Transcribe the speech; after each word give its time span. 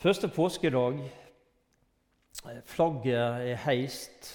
Første 0.00 0.28
påskedag. 0.28 1.12
Flagget 2.64 3.18
er 3.20 3.54
heist, 3.54 4.30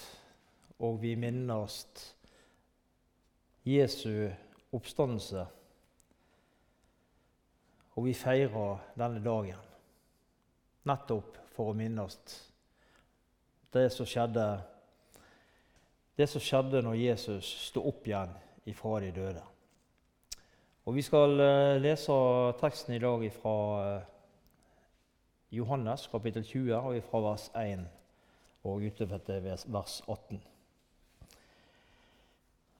og 0.78 1.00
vi 1.02 1.14
minnes 1.14 1.86
Jesu 3.64 4.28
oppstandelse. 4.72 5.46
Og 7.96 8.06
vi 8.06 8.14
feirer 8.14 8.78
denne 8.94 9.24
dagen 9.26 9.66
nettopp 10.86 11.42
for 11.58 11.74
å 11.74 11.76
minnes 11.82 12.14
det 13.74 13.88
som 13.90 14.06
skjedde 14.06 14.48
det 16.14 16.30
som 16.30 16.46
skjedde 16.46 16.86
når 16.86 17.00
Jesus 17.08 17.56
sto 17.66 17.88
opp 17.90 18.06
igjen 18.06 18.38
ifra 18.70 19.00
de 19.02 19.16
døde. 19.18 19.48
Og 20.86 20.94
Vi 20.94 21.02
skal 21.02 21.40
eh, 21.40 21.78
lese 21.82 22.12
teksten 22.60 22.94
i 22.94 23.02
dag 23.02 23.32
fra 23.34 23.56
eh, 23.96 24.12
Johannes 25.56 26.06
kapittel 26.12 26.44
20 26.44 26.76
og 26.76 26.98
fra 27.10 27.22
vers 27.24 27.48
1 27.56 27.86
og 28.66 28.82
utover 28.86 29.18
til 29.18 29.44
vers 29.44 30.02
18. 30.08 30.42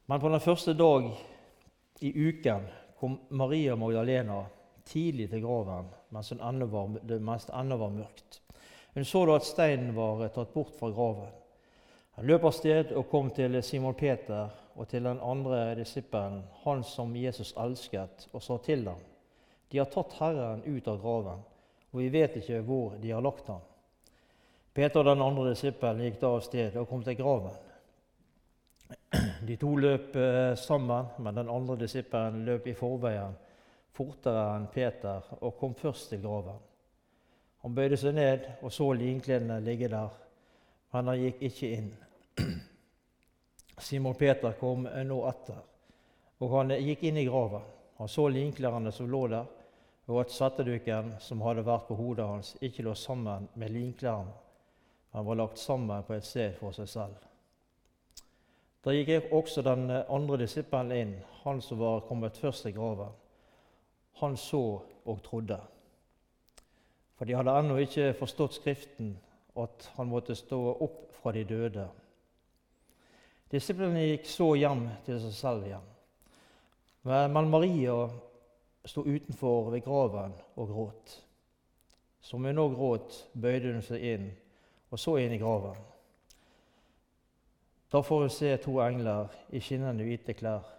Men 0.06 0.20
på 0.20 0.28
den 0.28 0.40
første 0.40 0.74
dag 0.74 1.08
i 2.00 2.12
uken 2.28 2.68
kom 3.00 3.18
Maria 3.30 3.74
Magdalena 3.74 4.44
tidlig 4.84 5.30
til 5.30 5.42
graven 5.42 5.88
mens, 6.10 6.28
det 6.30 6.40
ennå 7.60 7.76
var 7.76 7.90
mørkt. 7.90 8.40
Hun 8.94 9.04
så 9.04 9.24
da 9.26 9.34
at 9.36 9.44
steinen 9.44 9.96
var 9.96 10.28
tatt 10.32 10.54
bort 10.54 10.76
fra 10.78 10.88
graven. 10.88 11.32
Han 12.16 12.24
løp 12.24 12.46
av 12.48 12.54
sted 12.56 12.94
og 12.96 13.10
kom 13.10 13.28
til 13.36 13.58
Simon 13.62 13.94
Peter 13.94 14.48
og 14.76 14.88
til 14.88 15.04
den 15.04 15.18
andre 15.20 15.74
disippelen, 15.76 16.42
han 16.62 16.84
som 16.84 17.12
Jesus 17.16 17.52
elsket, 17.60 18.28
og 18.32 18.42
sa 18.42 18.56
til 18.56 18.84
dem.: 18.84 19.02
De 19.72 19.78
har 19.78 19.90
tatt 19.92 20.16
Herren 20.20 20.62
ut 20.64 20.88
av 20.88 21.00
graven, 21.02 21.42
og 21.96 22.02
vi 22.02 22.10
vet 22.12 22.34
ikke 22.36 22.58
hvor 22.60 22.98
de 23.00 23.10
har 23.14 23.22
lagt 23.24 23.46
ham. 23.48 23.62
Peter 24.76 25.04
den 25.04 25.22
andre 25.24 25.54
disippelen 25.54 26.02
gikk 26.04 26.18
da 26.20 26.34
av 26.36 26.42
sted 26.44 26.74
og 26.76 26.90
kom 26.90 27.00
til 27.06 27.16
graven. 27.16 27.54
De 29.48 29.56
to 29.56 29.70
løp 29.80 30.18
eh, 30.20 30.52
sammen, 30.60 31.08
men 31.24 31.38
den 31.40 31.48
andre 31.48 31.78
disippelen 31.80 32.44
løp 32.44 32.68
i 32.68 32.74
forveien 32.76 33.32
fortere 33.96 34.42
enn 34.58 34.68
Peter 34.68 35.24
og 35.40 35.56
kom 35.56 35.72
først 35.80 36.10
til 36.12 36.20
graven. 36.20 36.60
Han 37.64 37.74
bøyde 37.74 37.96
seg 37.96 38.12
ned 38.18 38.44
og 38.60 38.68
så 38.76 38.90
linkledene 38.92 39.56
ligge 39.64 39.88
der, 39.88 40.12
men 40.92 41.08
han 41.08 41.22
gikk 41.22 41.40
ikke 41.48 41.72
inn. 41.78 41.88
Simon 43.88 44.20
Peter 44.20 44.52
kom 44.60 44.84
nå 44.84 45.22
etter, 45.32 45.64
og 46.44 46.52
han 46.58 46.76
gikk 46.76 47.08
inn 47.08 47.24
i 47.24 47.24
graven. 47.30 47.64
Han 47.96 48.12
så 48.12 48.28
linklærne 48.28 48.92
som 48.92 49.08
lå 49.08 49.24
der, 49.32 49.48
og 50.06 50.20
at 50.20 50.30
svetteduken 50.30 51.14
som 51.20 51.42
hadde 51.42 51.64
vært 51.66 51.88
på 51.88 51.96
hodet 51.98 52.26
hans, 52.26 52.52
ikke 52.62 52.84
lå 52.86 52.94
sammen 52.94 53.48
med 53.54 53.74
linklærne, 53.74 54.34
men 55.12 55.26
var 55.26 55.38
lagt 55.40 55.58
sammen 55.58 56.04
på 56.06 56.14
et 56.14 56.26
sted 56.26 56.54
for 56.60 56.76
seg 56.76 56.88
selv. 56.88 57.22
Da 58.84 58.94
gikk 58.94 59.32
også 59.34 59.64
den 59.66 59.88
andre 59.90 60.38
disippelen 60.44 60.92
inn, 60.94 61.14
han 61.42 61.58
som 61.62 61.80
var 61.80 62.04
kommet 62.06 62.38
først 62.38 62.62
til 62.62 62.76
graven. 62.76 63.10
Han 64.20 64.36
så 64.38 64.62
og 65.04 65.22
trodde. 65.24 65.58
For 67.18 67.26
de 67.26 67.34
hadde 67.34 67.54
ennå 67.58 67.80
ikke 67.82 68.12
forstått 68.18 68.60
Skriften, 68.60 69.16
at 69.56 69.90
han 69.96 70.10
måtte 70.10 70.36
stå 70.36 70.60
opp 70.84 71.16
fra 71.16 71.32
de 71.32 71.42
døde. 71.48 71.88
Disiplene 73.50 74.04
gikk 74.04 74.26
så 74.28 74.52
hjem 74.58 74.86
til 75.06 75.18
seg 75.22 75.34
selv 75.34 75.66
igjen. 75.66 75.92
Men 77.06 77.50
Maria 77.50 78.04
sto 78.86 79.04
utenfor 79.04 79.70
ved 79.70 79.84
graven 79.84 80.34
og 80.54 80.68
gråt. 80.68 81.16
Som 82.20 82.44
hun 82.44 82.54
nå 82.54 82.68
gråt, 82.74 83.18
bøyde 83.34 83.72
hun 83.74 83.84
seg 83.84 84.02
inn 84.14 84.30
og 84.90 84.98
så 84.98 85.16
inn 85.22 85.34
i 85.34 85.40
graven. 85.42 85.76
Da 87.92 88.02
får 88.02 88.24
hun 88.24 88.32
se 88.34 88.56
to 88.62 88.80
engler 88.82 89.30
i 89.54 89.60
skinnende 89.62 90.06
hvite 90.06 90.34
klær 90.38 90.76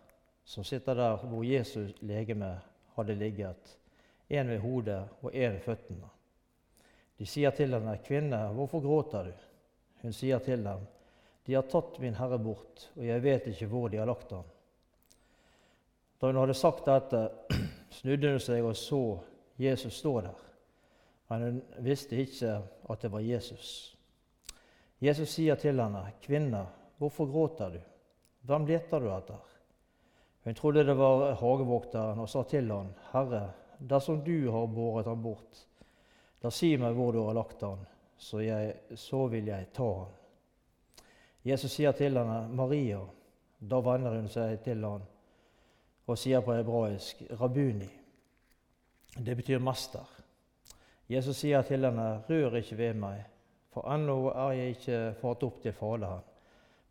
som 0.48 0.64
sitter 0.64 0.96
der 0.96 1.24
hvor 1.28 1.44
Jesus' 1.44 1.96
legeme 2.02 2.54
hadde 2.96 3.16
ligget, 3.16 3.78
en 4.30 4.48
ved 4.48 4.60
hodet 4.60 5.02
og 5.22 5.36
en 5.36 5.54
ved 5.54 5.60
føttene. 5.60 6.10
De 7.20 7.26
sier 7.26 7.52
til 7.52 7.74
henne, 7.74 7.98
'Kvinne, 7.98 8.48
hvorfor 8.54 8.80
gråter 8.80 9.24
du?' 9.24 9.44
Hun 10.02 10.14
sier 10.14 10.40
til 10.40 10.64
dem, 10.64 10.80
de 11.46 11.54
har 11.54 11.62
tatt 11.62 12.00
min 12.00 12.16
Herre 12.16 12.40
bort, 12.40 12.92
og 12.96 13.06
jeg 13.06 13.24
vet 13.24 13.48
ikke 13.48 13.66
hvor 13.66 13.88
de 13.88 13.98
har 13.98 14.06
lagt 14.06 14.32
ham. 14.32 14.44
Da 16.22 16.28
hun 16.28 16.36
hadde 16.36 16.54
sagt 16.54 16.86
dette, 16.86 17.30
snudde 17.98 18.32
hun 18.36 18.44
seg 18.44 18.66
og 18.66 18.76
så 18.78 19.02
Jesus 19.58 20.00
stå 20.02 20.20
der, 20.22 20.42
men 21.30 21.44
hun 21.44 21.62
visste 21.86 22.20
ikke 22.22 22.60
at 22.90 23.02
det 23.02 23.12
var 23.12 23.26
Jesus. 23.26 23.70
Jesus 25.02 25.30
sier 25.30 25.56
til 25.56 25.80
henne, 25.82 26.04
'Kvinne, 26.22 26.66
hvorfor 26.98 27.26
gråter 27.26 27.70
du? 27.70 27.80
Hvem 28.42 28.66
leter 28.66 29.00
du 29.00 29.10
etter?' 29.12 29.54
Hun 30.44 30.56
trodde 30.56 30.86
det 30.86 30.98
var 30.98 31.34
hagevokteren 31.36 32.20
og 32.20 32.30
sa 32.30 32.44
til 32.44 32.72
han, 32.72 32.94
'Herre, 33.12 33.52
dersom 33.80 34.24
du 34.24 34.52
har 34.52 34.66
båret 34.66 35.06
ham 35.06 35.24
bort, 35.24 35.68
da 36.42 36.50
si 36.50 36.78
meg 36.78 36.94
hvor 36.94 37.12
du 37.12 37.26
har 37.26 37.34
lagt 37.34 37.62
ham, 37.62 37.80
så, 38.18 38.40
så 38.96 39.28
vil 39.28 39.46
jeg 39.46 39.74
ta 39.74 39.84
ham.' 39.84 40.16
Jesus 41.46 41.72
sier 41.72 41.92
til 41.92 42.18
henne 42.18 42.48
'Maria'. 42.54 43.06
Da 43.60 43.80
vender 43.82 44.16
hun 44.16 44.28
seg 44.30 44.60
til 44.62 44.84
ham 44.84 45.02
og 46.08 46.18
sier 46.18 46.42
på 46.42 46.56
hebraisk 46.56 47.22
'Rabuni'. 47.30 47.92
Det 49.26 49.36
betyr 49.36 49.60
master. 49.60 50.06
Jesus 51.10 51.38
sier 51.38 51.62
til 51.62 51.86
henne 51.86 52.24
'Rør 52.30 52.56
ikke 52.56 52.78
ved 52.78 52.94
meg, 52.94 53.24
for 53.74 53.94
ennå 53.94 54.32
er 54.32 54.52
jeg 54.52 54.70
ikke 54.70 55.14
fart 55.22 55.44
opp 55.44 55.62
til 55.62 55.74
Faderen.' 55.74 56.24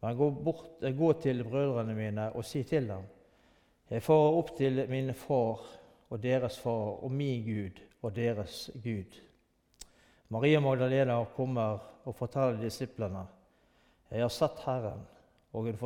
Men 0.03 0.17
gå, 0.17 0.31
bort, 0.31 0.81
gå 0.99 1.13
til 1.13 1.45
brødrene 1.45 1.95
mine 1.95 2.33
og 2.33 2.45
si 2.45 2.63
til 2.63 2.89
dem:" 2.89 3.05
Jeg 3.91 4.03
farer 4.03 4.37
opp 4.39 4.57
til 4.57 4.89
min 4.91 5.15
far 5.15 5.61
og 6.11 6.23
deres 6.23 6.59
far 6.59 7.05
og 7.05 7.11
min 7.11 7.45
Gud 7.45 7.81
og 8.03 8.17
deres 8.17 8.71
Gud. 8.85 9.21
Maria 10.29 10.61
Magdalena 10.61 11.25
kommer 11.37 11.79
og 12.05 12.15
forteller 12.15 12.61
disiplene 12.61 13.27
'Jeg 14.11 14.21
har 14.21 14.29
sett 14.29 14.59
Herren', 14.59 15.07
og 15.53 15.63
hun 15.63 15.77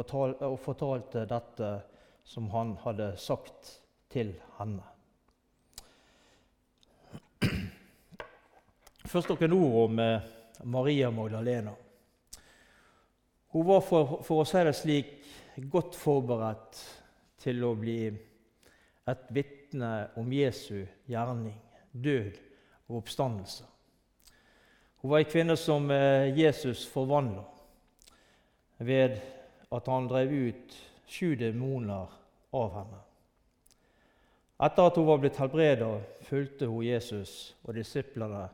fortalte 0.58 1.26
dette 1.26 1.82
som 2.24 2.50
han 2.50 2.76
hadde 2.84 3.12
sagt 3.18 3.80
til 4.10 4.34
henne. 4.58 4.84
Først 9.10 9.30
noen 9.32 9.54
ord 9.56 9.76
om 9.88 10.02
eh, 10.02 10.26
Maria 10.70 11.10
Magdalena. 11.10 11.72
Hun 13.50 13.66
var, 13.66 13.80
for, 13.82 14.20
for, 14.22 14.42
å 14.42 14.46
si 14.46 14.60
det 14.62 14.74
slik, 14.78 15.16
godt 15.72 15.96
forberedt 15.98 16.78
til 17.42 17.64
å 17.66 17.72
bli 17.74 18.04
et 19.10 19.24
vitne 19.34 19.90
om 20.20 20.30
Jesu 20.30 20.84
gjerning, 21.10 21.56
død 21.90 22.38
og 22.86 23.00
oppstandelse. 23.00 23.66
Hun 25.00 25.10
var 25.10 25.24
ei 25.24 25.30
kvinne 25.32 25.56
som 25.58 25.90
eh, 25.90 26.30
Jesus 26.36 26.84
forvandla 26.92 27.42
ved 28.78 29.18
at 29.72 29.90
han 29.90 30.06
drev 30.08 30.30
ut 30.30 30.78
sju 31.10 31.34
demoner 31.36 32.10
av 32.54 32.74
henne. 32.74 33.00
Etter 34.60 34.90
at 34.90 34.96
hun 34.96 35.08
var 35.08 35.20
blitt 35.22 35.38
helbredet, 35.40 36.18
fulgte 36.28 36.68
hun 36.68 36.84
Jesus 36.84 37.54
og 37.64 37.74
disiplene 37.74 38.44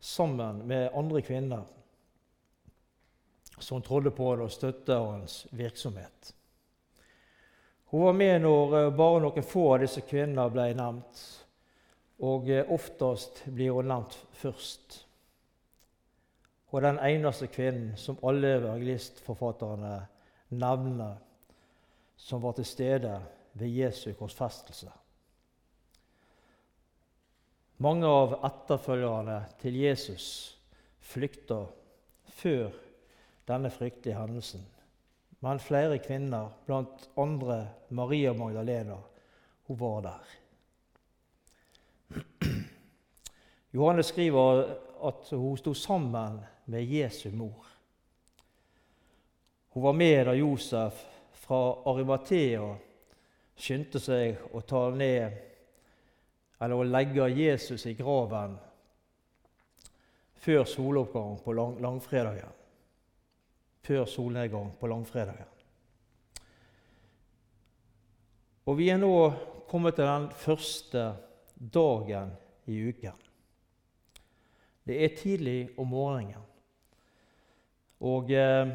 sammen 0.00 0.60
med 0.68 0.92
andre 0.94 1.22
kvinner 1.24 1.64
som 3.58 3.82
trodde 3.82 4.12
på 4.12 4.34
det 4.36 4.44
og 4.44 4.52
støttet 4.52 4.98
hans 5.00 5.46
virksomhet. 5.50 6.34
Hun 7.86 8.04
var 8.04 8.12
med 8.12 8.40
når 8.42 8.76
eh, 8.76 8.92
bare 8.98 9.22
noen 9.24 9.46
få 9.46 9.64
av 9.72 9.82
disse 9.84 10.02
kvinnene 10.04 10.44
ble 10.52 10.66
nevnt, 10.76 11.22
og 12.26 12.50
eh, 12.52 12.68
oftest 12.72 13.44
blir 13.46 13.76
hun 13.76 13.88
nevnt 13.92 14.16
først 14.42 15.02
Hun 16.66 16.82
er 16.82 16.86
den 16.90 16.98
eneste 17.06 17.46
kvinnen 17.46 17.92
som 17.96 18.18
alle 18.26 18.56
evangelistforfatterne 18.58 19.94
nevner 20.50 21.14
som 22.16 22.42
var 22.42 22.52
til 22.56 22.64
stede 22.64 23.22
ved 23.52 23.68
Jesu 23.68 24.12
korsfestelse. 24.18 24.90
Mange 27.78 28.08
av 28.08 28.38
etterfølgerne 28.46 29.40
til 29.60 29.76
Jesus 29.76 30.28
flykta 31.04 31.60
før 32.38 32.72
denne 33.48 33.70
fryktelige 33.70 34.16
hendelsen. 34.16 34.64
Men 35.44 35.60
flere 35.60 35.98
kvinner, 36.00 36.48
blant 36.66 37.08
andre 37.20 37.58
Maria 37.90 38.32
Magdalena, 38.32 38.96
hun 39.68 39.80
var 39.80 40.00
der. 40.08 40.24
Johannes 43.76 44.06
skriver 44.06 44.62
at 45.04 45.28
hun 45.30 45.56
sto 45.60 45.74
sammen 45.74 46.40
med 46.66 46.88
Jesu 46.88 47.30
mor. 47.30 47.66
Hun 49.68 49.82
var 49.82 49.92
med 49.92 50.24
da 50.24 50.32
Josef 50.32 51.04
fra 51.36 51.60
Arimathea 51.90 52.68
skyndte 53.56 54.00
seg 54.02 54.40
å 54.52 54.62
ta 54.66 54.88
ned 54.92 55.42
eller 56.60 56.76
å 56.76 56.86
legge 56.88 57.28
Jesus 57.36 57.84
i 57.88 57.94
graven 57.96 58.56
før 60.46 60.64
soloppgang 60.68 61.36
på 61.42 61.52
lang 61.56 61.76
langfredagen. 61.82 62.54
Før 63.86 64.06
solnedgang 64.10 64.72
på 64.80 64.88
langfredagen. 64.90 65.52
Og 68.66 68.78
vi 68.78 68.88
er 68.90 68.98
nå 68.98 69.12
kommet 69.70 69.94
til 69.98 70.08
den 70.08 70.26
første 70.34 71.04
dagen 71.54 72.32
i 72.66 72.80
uken. 72.88 73.22
Det 74.86 74.98
er 75.02 75.14
tidlig 75.18 75.60
om 75.78 75.90
morgenen, 75.90 76.42
og 78.06 78.30
eh, 78.30 78.68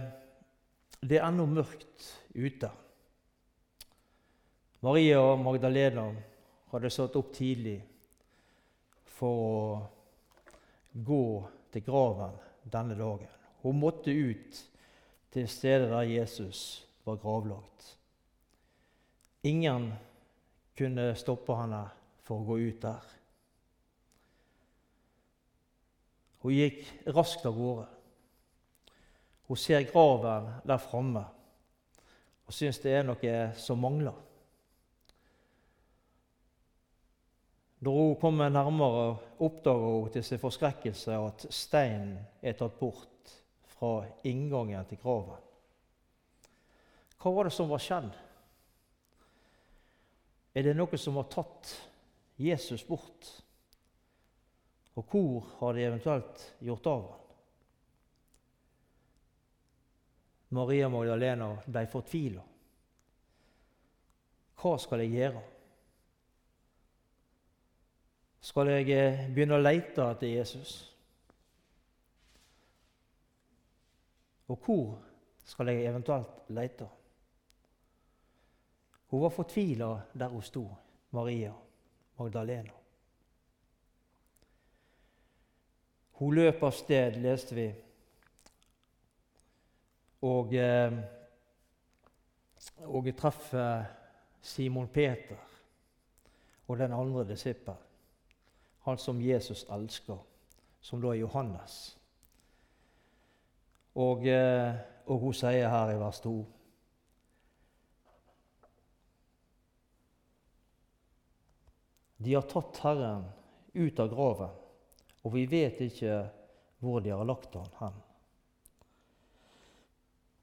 det 0.99 1.19
er 1.19 1.27
ennå 1.27 1.45
mørkt 1.47 2.07
ute. 2.33 2.69
Maria 4.81 5.19
og 5.21 5.41
Magdalena 5.43 6.07
hadde 6.71 6.89
stått 6.89 7.17
opp 7.19 7.33
tidlig 7.35 7.77
for 9.05 9.41
å 9.45 9.65
gå 10.91 11.25
til 11.71 11.83
graven 11.85 12.37
denne 12.63 12.97
dagen. 12.97 13.29
Hun 13.61 13.79
måtte 13.79 14.11
ut 14.11 14.61
til 15.31 15.47
stedet 15.47 15.91
der 15.91 16.09
Jesus 16.09 16.81
var 17.05 17.19
gravlagt. 17.21 17.91
Ingen 19.47 19.91
kunne 20.77 21.11
stoppe 21.17 21.55
henne 21.57 21.83
for 22.25 22.41
å 22.41 22.47
gå 22.49 22.57
ut 22.65 22.81
der. 22.81 23.05
Hun 26.41 26.55
gikk 26.57 26.81
raskt 27.13 27.45
av 27.45 27.57
gårde. 27.57 27.85
Hun 29.45 29.59
ser 29.59 29.85
graven 29.91 30.49
der 30.65 30.81
framme 30.81 31.25
og 32.51 32.55
syns 32.55 32.81
det 32.83 32.91
er 32.91 33.05
noe 33.07 33.35
som 33.55 33.79
mangler. 33.79 34.15
Når 37.79 37.95
hun 37.95 38.17
kommer 38.19 38.49
nærmere, 38.51 39.05
oppdager 39.39 39.93
hun 40.01 40.09
til 40.11 40.25
sin 40.27 40.41
forskrekkelse 40.41 41.15
at 41.15 41.45
steinen 41.47 42.17
er 42.43 42.57
tatt 42.59 42.75
bort 42.75 43.31
fra 43.71 43.93
inngangen 44.27 44.83
til 44.89 44.99
graven. 44.99 45.39
Hva 47.23 47.33
var 47.37 47.47
det 47.47 47.55
som 47.55 47.71
var 47.71 47.85
skjedd? 47.87 48.11
Er 50.51 50.67
det 50.67 50.75
noe 50.75 50.99
som 50.99 51.21
har 51.21 51.31
tatt 51.31 51.71
Jesus 52.35 52.83
bort? 52.83 53.31
Og 54.99 55.07
hvor 55.07 55.47
har 55.61 55.79
de 55.79 55.87
eventuelt 55.87 56.47
gjort 56.59 56.91
av 56.91 57.07
ham? 57.07 57.20
Maria 60.51 60.89
Magdalena 60.91 61.53
ble 61.65 61.85
fortvila. 61.87 62.43
Hva 64.61 64.77
skal 64.77 65.03
jeg 65.05 65.15
gjøre? 65.15 65.41
skal 68.41 68.71
jeg 68.73 68.89
eh, 68.95 69.27
begynne 69.29 69.57
å 69.57 69.61
lete 69.61 70.05
etter 70.11 70.33
Jesus. 70.33 70.73
Og 74.51 74.57
hvor 74.65 74.97
skal 75.47 75.71
jeg 75.71 75.85
eventuelt 75.87 76.49
lete? 76.51 76.87
Hun 79.11 79.23
var 79.23 79.35
fortvila 79.35 79.91
der 80.17 80.31
hun 80.31 80.43
sto, 80.43 80.65
Maria 81.15 81.51
Magdalena. 82.19 82.73
Hun 86.21 86.35
løp 86.37 86.61
av 86.63 86.73
sted, 86.75 87.17
leste 87.21 87.55
vi, 87.57 87.69
og, 90.21 90.53
eh, 90.53 90.97
og 92.85 93.07
treffer 93.17 93.83
Simon 94.41 94.87
Peter 94.87 95.37
og 96.67 96.77
den 96.77 96.93
andre 96.93 97.25
disippelen 97.27 97.87
han 98.81 98.97
som 98.97 99.21
Jesus 99.21 99.65
elsker, 99.69 100.17
som 100.81 101.01
da 101.01 101.11
er 101.13 101.21
Johannes. 101.21 101.97
Og, 103.95 104.25
eh, 104.25 104.73
og 105.05 105.19
hun 105.19 105.35
sier 105.37 105.69
her 105.69 105.91
i 105.93 105.99
vers 105.99 106.21
2 106.23 106.33
De 112.21 112.33
har 112.37 112.45
tatt 112.45 112.77
Herren 112.83 113.23
ut 113.73 113.99
av 113.99 114.09
graven, 114.11 114.57
og 115.25 115.33
vi 115.33 115.47
vet 115.49 115.79
ikke 115.81 116.19
hvor 116.81 117.01
de 117.01 117.09
har 117.09 117.25
lagt 117.25 117.55
han 117.57 117.71
hen. 117.79 117.95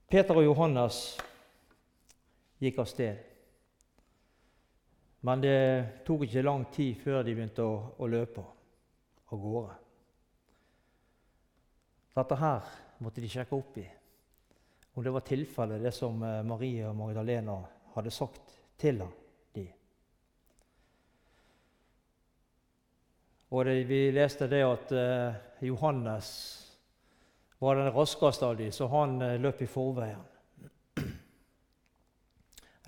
Peter 0.09 0.39
og 0.41 0.47
Johannes 0.47 1.19
gikk 2.63 2.81
av 2.81 2.89
sted. 2.89 3.19
Men 5.29 5.43
det 5.43 5.59
tok 6.07 6.25
ikke 6.25 6.45
lang 6.47 6.65
tid 6.73 6.97
før 7.03 7.21
de 7.27 7.35
begynte 7.37 7.67
å, 7.67 7.77
å 7.99 8.09
løpe 8.09 8.45
av 9.29 9.43
gårde. 9.43 9.77
Dette 12.19 12.39
her 12.41 12.75
måtte 13.05 13.23
de 13.23 13.31
sjekke 13.31 13.55
opp 13.59 13.77
i, 13.79 13.87
om 14.95 15.05
det 15.05 15.15
var 15.15 15.27
tilfellet, 15.27 15.85
det 15.85 15.95
som 15.95 16.23
eh, 16.27 16.41
Marie 16.47 16.89
og 16.89 16.97
Magdalena 16.99 17.61
hadde 17.95 18.15
sagt 18.15 18.57
til 18.81 19.05
ham. 19.05 19.13
Og 23.51 23.65
det, 23.65 23.85
Vi 23.89 24.11
leste 24.13 24.49
det 24.49 24.65
at 24.65 24.91
eh, 24.93 25.37
Johannes 25.65 26.29
var 27.59 27.77
den 27.77 27.93
raskeste 27.93 28.47
av 28.47 28.57
dem, 28.57 28.73
så 28.73 28.87
han 28.87 29.23
eh, 29.23 29.41
løp 29.41 29.63
i 29.63 29.67
forveien. 29.67 30.25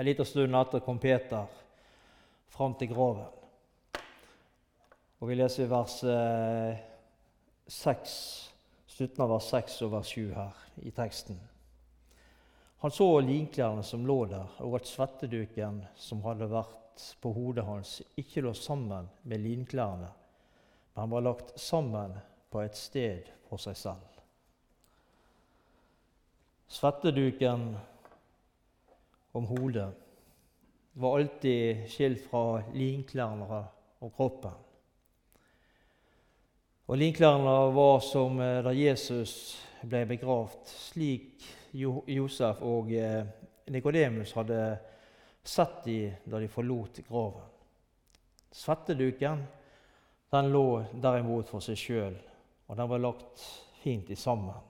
En 0.01 0.07
liten 0.07 0.25
stund 0.25 0.57
etter 0.57 0.81
kom 0.81 0.99
Peter 0.99 1.47
fram 2.49 2.75
til 2.79 2.89
graven. 2.89 3.27
Og 5.21 5.29
Vi 5.29 5.37
leser 5.37 5.67
i 5.67 5.69
vers 5.69 5.99
6, 6.01 6.07
eh, 7.75 8.87
slutten 8.89 9.25
av 9.27 9.35
vers 9.35 9.49
6 9.53 9.83
og 9.85 9.93
vers 9.99 10.13
7 10.15 10.31
her 10.33 10.63
i 10.81 10.93
teksten. 10.97 11.41
Han 12.81 12.91
så 12.91 13.11
linklærne 13.21 13.83
som 13.85 14.07
lå 14.09 14.23
der, 14.31 14.47
og 14.65 14.79
at 14.79 14.89
svetteduken 14.89 15.83
som 16.01 16.23
hadde 16.25 16.49
vært 16.49 17.05
på 17.21 17.33
hodet 17.37 17.67
hans, 17.67 17.99
ikke 18.17 18.41
lå 18.47 18.55
sammen 18.57 19.11
med 19.29 19.45
linklærne, 19.45 20.09
men 20.97 21.13
var 21.13 21.27
lagt 21.27 21.53
sammen 21.61 22.17
på 22.51 22.63
et 22.65 22.77
sted 22.77 23.29
for 23.51 23.61
seg 23.61 23.77
selv. 23.77 24.20
Svetteduken 26.71 27.77
om 29.33 29.47
hodet 29.47 29.89
var 30.93 31.19
alltid 31.19 31.89
skilt 31.91 32.23
fra 32.31 32.61
linklærne 32.71 33.63
og 33.99 34.13
kroppen. 34.15 34.55
Og 36.87 36.99
Linklærne 36.99 37.57
var 37.75 37.99
som 38.07 38.39
eh, 38.43 38.61
da 38.63 38.71
Jesus 38.75 39.35
ble 39.83 40.05
begravd, 40.13 40.71
slik 40.71 41.43
Josef 41.75 42.63
og 42.63 42.95
eh, 42.95 43.27
Nikodemus 43.71 44.37
hadde 44.39 44.63
sett 45.43 45.85
de 45.91 45.99
da 46.23 46.39
de 46.39 46.49
forlot 46.51 47.03
graven. 47.11 47.51
Svetteduken 48.51 49.43
den 50.31 50.55
lå 50.55 50.67
derimot 51.03 51.51
for 51.51 51.67
seg 51.67 51.79
sjøl, 51.79 52.19
og 52.71 52.79
den 52.79 52.95
var 52.95 53.09
lagt 53.11 53.47
fint 53.83 54.11
i 54.15 54.19
sammen. 54.19 54.70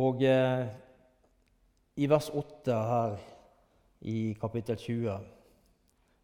Og 0.00 0.22
eh, 0.24 0.66
i 2.00 2.06
vers 2.08 2.30
8 2.32 2.76
her 2.88 3.16
i 4.08 4.32
kapittel 4.40 4.76
20, 4.80 5.18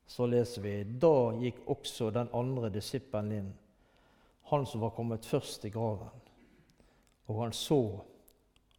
så 0.08 0.26
leser 0.26 0.64
vi 0.64 0.72
Da 0.88 1.34
gikk 1.36 1.66
også 1.68 2.08
den 2.14 2.30
andre 2.32 2.70
disippelen 2.72 3.34
inn, 3.36 3.50
han 4.48 4.64
som 4.66 4.80
var 4.80 4.94
kommet 4.96 5.28
først 5.28 5.60
til 5.60 5.74
graven. 5.74 6.24
Og 7.28 7.42
han 7.42 7.52
så 7.52 7.82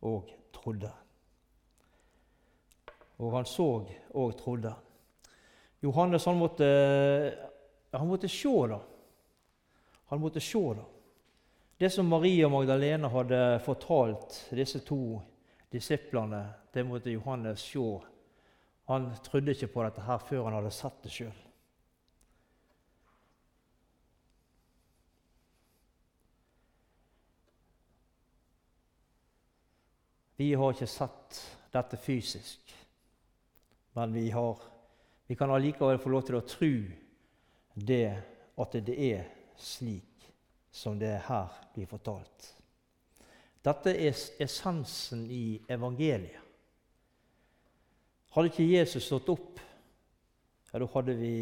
og 0.02 0.32
trodde. 0.54 0.90
Og 3.20 3.36
han 3.36 3.46
så 3.46 3.68
og 4.10 4.38
trodde. 4.40 4.74
Johannes 5.84 6.26
han 6.26 6.40
måtte, 6.40 6.70
han 7.94 8.08
måtte 8.08 8.28
se, 8.28 8.56
da. 8.74 8.80
Han 10.10 10.20
måtte 10.20 10.42
se, 10.42 10.64
da. 10.80 10.88
Det 11.80 11.90
som 11.90 12.08
Maria 12.08 12.50
Magdalena 12.50 13.08
hadde 13.08 13.60
fortalt 13.64 14.50
disse 14.52 14.82
to 14.84 15.22
disiplene, 15.72 16.42
det 16.74 16.84
måtte 16.84 17.14
Johannes 17.14 17.62
se 17.64 17.84
han 18.90 19.06
trodde 19.24 19.54
ikke 19.56 19.70
på 19.72 19.86
dette 19.86 20.04
her 20.04 20.20
før 20.20 20.44
han 20.50 20.58
hadde 20.58 20.74
sett 20.76 20.98
det 21.06 21.12
sjøl. 21.14 21.38
Vi 30.36 30.50
har 30.52 30.76
ikke 30.76 30.92
sett 30.98 31.40
dette 31.72 32.02
fysisk, 32.04 32.76
men 33.96 34.20
vi, 34.20 34.28
har, 34.36 34.60
vi 35.32 35.40
kan 35.40 35.56
allikevel 35.56 36.04
få 36.04 36.12
lov 36.12 36.28
til 36.28 36.42
å 36.42 36.46
tro 36.58 36.74
det 37.88 38.06
at 38.60 38.80
det 38.84 39.00
er 39.14 39.32
slik 39.56 40.09
som 40.72 41.00
det 41.00 41.16
her 41.28 41.54
blir 41.74 41.90
fortalt. 41.90 42.54
Dette 43.66 43.94
er 43.94 44.16
essensen 44.40 45.26
i 45.32 45.60
evangeliet. 45.70 46.46
Hadde 48.30 48.52
ikke 48.52 48.68
Jesus 48.70 49.08
stått 49.10 49.32
opp, 49.34 49.58
ja, 50.70 50.78
da 50.80 50.86
hadde 50.94 51.16
vi 51.18 51.34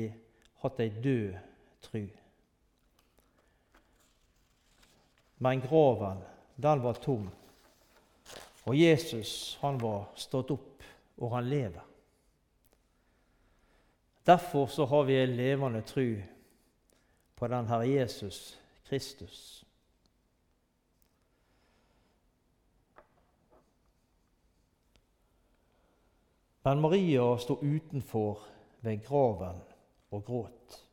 hatt 0.63 0.79
ei 0.79 0.89
død 1.03 1.35
tru. 1.83 2.05
men 5.37 5.61
graven, 5.61 6.17
den 6.55 6.81
var 6.81 6.93
tom. 6.93 7.29
Og 8.63 8.75
Jesus, 8.75 9.57
han 9.61 9.77
var 9.77 10.05
stått 10.15 10.51
opp, 10.51 10.83
og 11.17 11.31
han 11.31 11.49
lever. 11.49 11.83
Derfor 14.25 14.67
så 14.67 14.85
har 14.85 15.03
vi 15.03 15.21
en 15.21 15.35
levende 15.37 15.81
tru 15.81 16.21
på 17.35 17.47
den 17.47 17.67
Herre 17.69 17.87
Jesus 17.87 18.57
Kristus. 18.89 19.65
Men 26.63 26.81
Maria 26.81 27.37
sto 27.37 27.59
utenfor 27.61 28.39
ved 28.81 29.05
graven 29.05 29.61
og 30.11 30.25
gråt. 30.25 30.83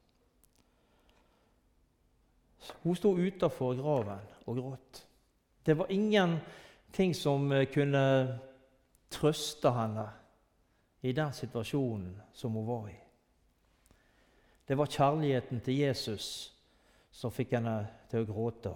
Hun 2.82 2.96
sto 2.96 3.14
utenfor 3.14 3.74
graven 3.82 4.20
og 4.46 4.56
gråt. 4.56 5.06
Det 5.66 5.78
var 5.78 5.86
ingenting 5.90 7.16
som 7.16 7.52
eh, 7.52 7.66
kunne 7.74 8.38
trøste 9.10 9.70
henne 9.72 10.06
i 11.02 11.12
den 11.12 11.32
situasjonen 11.32 12.22
som 12.32 12.52
hun 12.52 12.66
var 12.66 12.88
i. 12.88 12.96
Det 14.68 14.78
var 14.78 14.86
kjærligheten 14.86 15.60
til 15.60 15.78
Jesus 15.78 16.53
som 17.14 17.32
fikk 17.32 17.54
henne 17.54 17.76
til 18.10 18.24
å 18.24 18.28
gråte. 18.28 18.72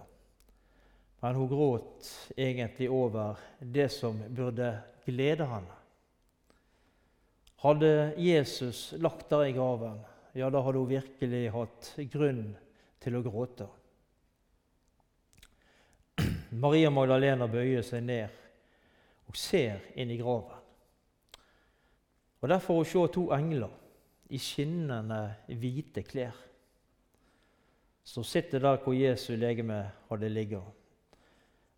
Men 1.20 1.34
hun 1.34 1.50
gråt 1.50 2.06
egentlig 2.36 2.86
over 2.94 3.40
det 3.58 3.88
som 3.90 4.20
burde 4.30 4.70
glede 5.06 5.48
henne. 5.50 5.74
Hadde 7.58 7.90
Jesus 8.22 8.92
lagt 9.02 9.26
der 9.32 9.48
i 9.48 9.56
graven, 9.56 9.98
ja, 10.38 10.46
da 10.46 10.62
hadde 10.62 10.78
hun 10.78 10.92
virkelig 10.92 11.48
hatt 11.50 11.90
grunn 12.12 12.52
til 13.02 13.18
å 13.18 13.22
gråte. 13.24 13.66
Maria 16.54 16.90
Magdalena 16.94 17.48
bøyer 17.50 17.82
seg 17.82 18.06
ned 18.06 18.38
og 19.28 19.36
ser 19.36 19.82
inn 19.98 20.14
i 20.14 20.20
graven. 20.20 20.54
Og 22.38 22.48
Der 22.48 22.62
får 22.62 22.76
hun 22.78 22.86
se 22.86 23.06
to 23.12 23.24
engler 23.34 23.74
i 24.30 24.38
skinnende 24.38 25.34
hvite 25.48 26.04
klær, 26.06 26.36
som 28.08 28.24
sitter 28.24 28.62
der 28.62 28.78
hvor 28.80 28.96
Jesu 28.96 29.34
legeme 29.36 29.82
hadde 30.08 30.28
ligget. 30.32 30.62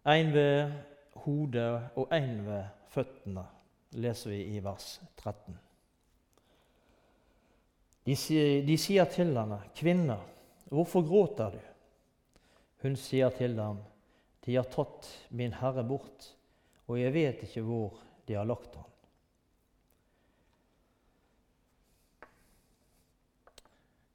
En 0.06 0.32
ved 0.32 0.70
hodet 1.24 1.88
og 1.98 2.12
en 2.14 2.44
ved 2.46 2.68
føttene, 2.88 3.42
leser 3.98 4.30
vi 4.30 4.44
i 4.54 4.60
vers 4.62 5.00
13. 5.18 5.56
De 8.06 8.14
sier, 8.16 8.62
de 8.66 8.76
sier 8.78 9.10
til 9.10 9.34
henne, 9.36 9.58
'Kvinne, 9.74 10.16
hvorfor 10.70 11.02
gråter 11.02 11.50
du?' 11.50 11.66
Hun 12.82 12.96
sier 12.96 13.30
til 13.30 13.56
dem, 13.56 13.82
'De 14.46 14.54
har 14.54 14.70
tatt 14.70 15.08
min 15.30 15.52
Herre 15.52 15.84
bort, 15.84 16.36
og 16.86 17.00
jeg 17.00 17.12
vet 17.14 17.42
ikke 17.42 17.62
hvor 17.62 17.98
de 18.28 18.34
har 18.34 18.44
lagt 18.44 18.76
ham.' 18.76 18.86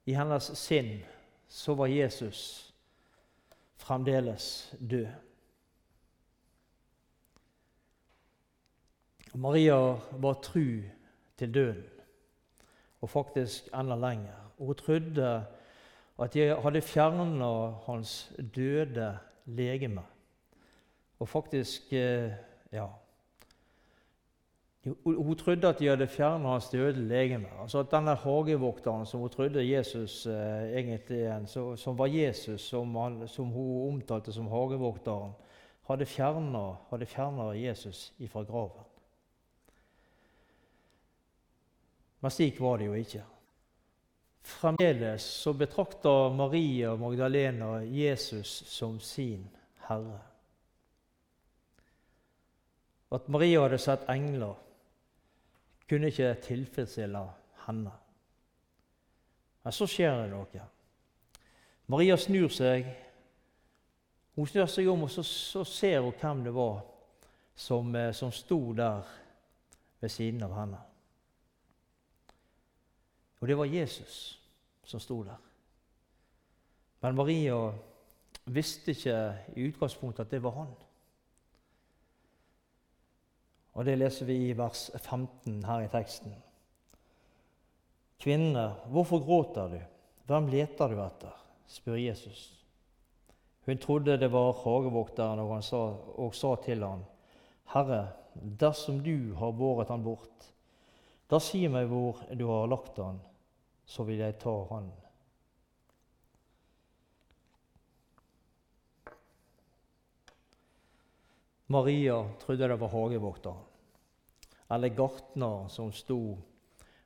I 0.06 0.14
hennes 0.14 0.50
sinn 0.58 1.04
så 1.56 1.74
var 1.74 1.86
Jesus 1.86 2.74
fremdeles 3.80 4.74
død. 4.90 5.06
Maria 9.34 9.76
var 10.20 10.36
tru 10.42 10.82
til 11.36 11.54
døden, 11.54 11.84
og 13.00 13.10
faktisk 13.10 13.68
enda 13.74 13.96
lenger. 13.96 14.36
Hun 14.58 14.74
trodde 14.74 15.46
at 16.18 16.34
de 16.34 16.44
hadde 16.62 16.80
fjerna 16.80 17.50
hans 17.86 18.32
døde 18.54 19.18
legeme. 19.46 20.04
Og 21.18 21.28
faktisk 21.28 21.92
eh, 21.92 22.32
ja, 22.72 22.86
hun 25.04 25.36
trodde 25.36 25.68
at 25.68 25.78
de 25.78 25.88
hadde 25.88 26.06
fjernet 26.06 26.50
hans 26.50 26.68
døde 26.70 27.08
legeme. 27.08 27.48
Altså 27.62 27.80
at 27.82 27.90
denne 27.90 28.14
hagevokteren 28.14 29.06
som 29.06 29.20
hun 29.20 29.30
trodde 29.30 29.64
Jesus 29.66 30.26
eh, 30.26 30.76
egentlig 30.78 31.48
så, 31.50 31.76
som 31.76 31.98
var 31.98 32.06
Jesus, 32.06 32.60
som, 32.60 32.94
han, 32.94 33.28
som, 33.28 33.50
hun 33.50 33.94
omtalte 33.94 34.32
som 34.32 34.46
hagevokteren, 34.46 35.32
hadde 35.88 36.06
fjernet 36.06 37.56
Jesus 37.62 38.12
ifra 38.18 38.42
graven. 38.42 38.84
Men 42.20 42.30
slik 42.30 42.60
var 42.60 42.78
det 42.78 42.86
jo 42.86 42.94
ikke. 42.94 43.24
Fremdeles 44.46 45.22
så 45.22 45.52
betrakter 45.52 46.30
Maria 46.34 46.94
Magdalena 46.96 47.82
Jesus 47.82 48.62
som 48.66 49.00
sin 49.00 49.48
herre. 49.88 50.20
At 53.10 53.28
Maria 53.28 53.62
hadde 53.62 53.78
sett 53.78 54.06
engler 54.10 54.54
kunne 55.88 56.10
ikke 56.10 56.34
tilfredsstille 56.42 57.22
henne. 57.66 57.92
Men 59.62 59.72
så 59.72 59.86
skjer 59.90 60.22
det 60.22 60.30
noe. 60.30 60.64
Maria 61.86 62.16
snur 62.18 62.50
seg. 62.54 62.86
Hun 64.36 64.46
snur 64.46 64.68
seg 64.70 64.88
om, 64.90 65.06
og 65.06 65.10
så, 65.10 65.22
så 65.22 65.64
ser 65.64 66.00
hun 66.04 66.14
hvem 66.20 66.44
det 66.44 66.54
var 66.54 66.82
som, 67.56 67.94
eh, 67.94 68.12
som 68.14 68.32
sto 68.32 68.72
der 68.76 69.06
ved 70.00 70.12
siden 70.12 70.42
av 70.42 70.54
henne. 70.58 70.82
Og 73.40 73.48
det 73.48 73.56
var 73.58 73.64
Jesus 73.70 74.40
som 74.84 75.00
sto 75.00 75.22
der. 75.24 75.38
Men 77.00 77.14
Maria 77.14 77.72
visste 78.44 78.90
ikke 78.90 79.18
i 79.56 79.66
utgangspunktet 79.68 80.24
at 80.24 80.30
det 80.30 80.42
var 80.42 80.50
han. 80.50 80.74
Og 83.76 83.84
Det 83.84 83.98
leser 83.98 84.26
vi 84.26 84.36
i 84.48 84.56
vers 84.56 84.88
15 84.96 85.60
her 85.68 85.84
i 85.84 85.88
teksten. 85.92 86.32
Kvinne, 88.20 88.70
hvorfor 88.88 89.20
gråter 89.20 89.68
du? 89.68 89.80
Hvem 90.26 90.48
leter 90.48 90.88
du 90.88 91.02
etter? 91.04 91.42
spør 91.66 91.98
Jesus. 91.98 92.54
Hun 93.66 93.78
trodde 93.82 94.16
det 94.16 94.30
var 94.32 94.54
hagevokteren 94.62 95.42
og, 95.42 96.18
og 96.18 96.34
sa 96.34 96.54
til 96.62 96.84
ham, 96.86 97.02
Herre, 97.74 98.12
dersom 98.34 99.00
du 99.02 99.34
har 99.34 99.52
båret 99.52 99.90
han 99.90 100.04
bort, 100.06 100.52
da 101.26 101.40
si 101.42 101.64
meg 101.68 101.88
hvor 101.90 102.22
du 102.38 102.46
har 102.46 102.70
lagt 102.70 103.00
han, 103.02 103.18
så 103.86 104.06
vil 104.06 104.22
jeg 104.22 104.38
ta 104.38 104.54
han. 104.70 104.86
Maria 111.66 112.20
trodde 112.40 112.68
det 112.68 112.76
var 112.76 112.88
hagevokteren, 112.88 113.64
eller 114.68 114.88
gartneren 114.88 115.70
som 115.70 115.92
sto 115.92 116.38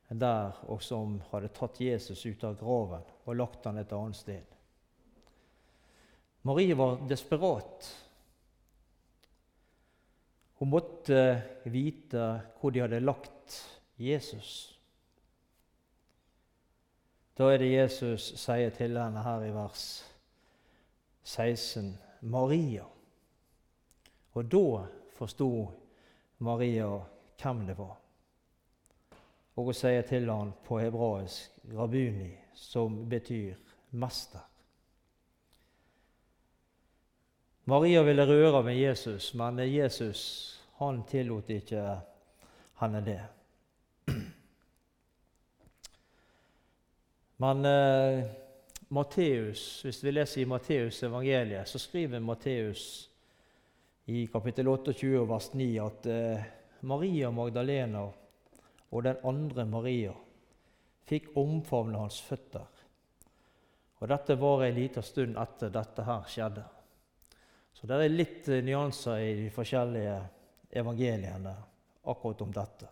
der, 0.09 0.57
og 0.69 0.83
som 0.83 1.21
hadde 1.31 1.53
tatt 1.55 1.81
Jesus 1.81 2.27
ut 2.27 2.45
av 2.45 2.59
graven 2.61 3.07
og 3.25 3.37
lagt 3.39 3.65
han 3.69 3.79
et 3.81 3.93
annet 3.95 4.19
sted. 4.19 4.57
Marie 6.43 6.75
var 6.75 6.99
desperat. 7.09 7.89
Hun 10.61 10.73
måtte 10.73 11.21
vite 11.65 12.27
hvor 12.61 12.73
de 12.73 12.83
hadde 12.85 13.01
lagt 13.01 13.57
Jesus. 14.01 14.53
Da 17.37 17.49
er 17.53 17.63
det 17.63 17.73
Jesus 17.73 18.33
sier 18.41 18.73
til 18.77 18.99
henne 19.01 19.25
her 19.25 19.45
i 19.47 19.53
vers 19.55 19.85
16 21.25 21.95
Maria. 22.21 22.85
Og 24.33 24.53
da 24.53 24.85
forsto 25.17 25.51
Maria 26.39 26.89
hvem 27.43 27.67
det 27.67 27.79
var. 27.79 27.97
Og 29.57 29.65
hun 29.65 29.75
sier 29.75 30.03
til 30.07 30.31
han 30.31 30.53
på 30.65 30.79
hebraisk 30.79 31.59
'rabuni', 31.65 32.39
som 32.55 33.09
betyr 33.09 33.55
mester. 33.91 34.47
Maria 37.65 38.03
ville 38.03 38.27
røre 38.27 38.63
med 38.63 38.77
Jesus, 38.77 39.35
men 39.35 39.59
Jesus 39.59 40.57
han 40.79 41.05
tillot 41.05 41.51
ikke 41.51 42.01
henne 42.81 43.05
det. 43.05 43.21
Men 47.37 47.65
eh, 47.65 48.25
Matteus, 48.89 49.83
hvis 49.83 50.05
vi 50.05 50.11
leser 50.11 50.43
i 50.43 50.45
Matteus 50.45 51.03
evangeliet, 51.03 51.69
så 51.69 51.79
skriver 51.79 52.19
Matteus 52.19 53.10
i 54.11 54.27
kapittel 54.27 54.69
28 54.69 55.27
vers 55.29 55.53
9 55.53 55.79
at 55.79 56.07
eh, 56.07 56.47
Maria 56.81 57.31
Magdalena 57.31 58.03
og 58.91 59.03
den 59.07 59.19
andre 59.23 59.65
Maria 59.71 60.15
fikk 61.07 61.29
omfavne 61.39 62.01
hans 62.01 62.17
føtter. 62.27 62.67
Og 64.01 64.09
Dette 64.11 64.35
var 64.41 64.65
en 64.65 64.75
liten 64.75 65.05
stund 65.07 65.39
etter 65.39 65.71
dette 65.71 66.07
her 66.09 66.25
skjedde. 66.27 66.65
Så 67.77 67.87
det 67.87 67.99
er 68.01 68.11
litt 68.11 68.49
eh, 68.51 68.65
nyanser 68.67 69.23
i 69.23 69.37
de 69.45 69.53
forskjellige 69.55 70.17
evangeliene 70.83 71.53
akkurat 72.11 72.43
om 72.43 72.57
dette. 72.57 72.89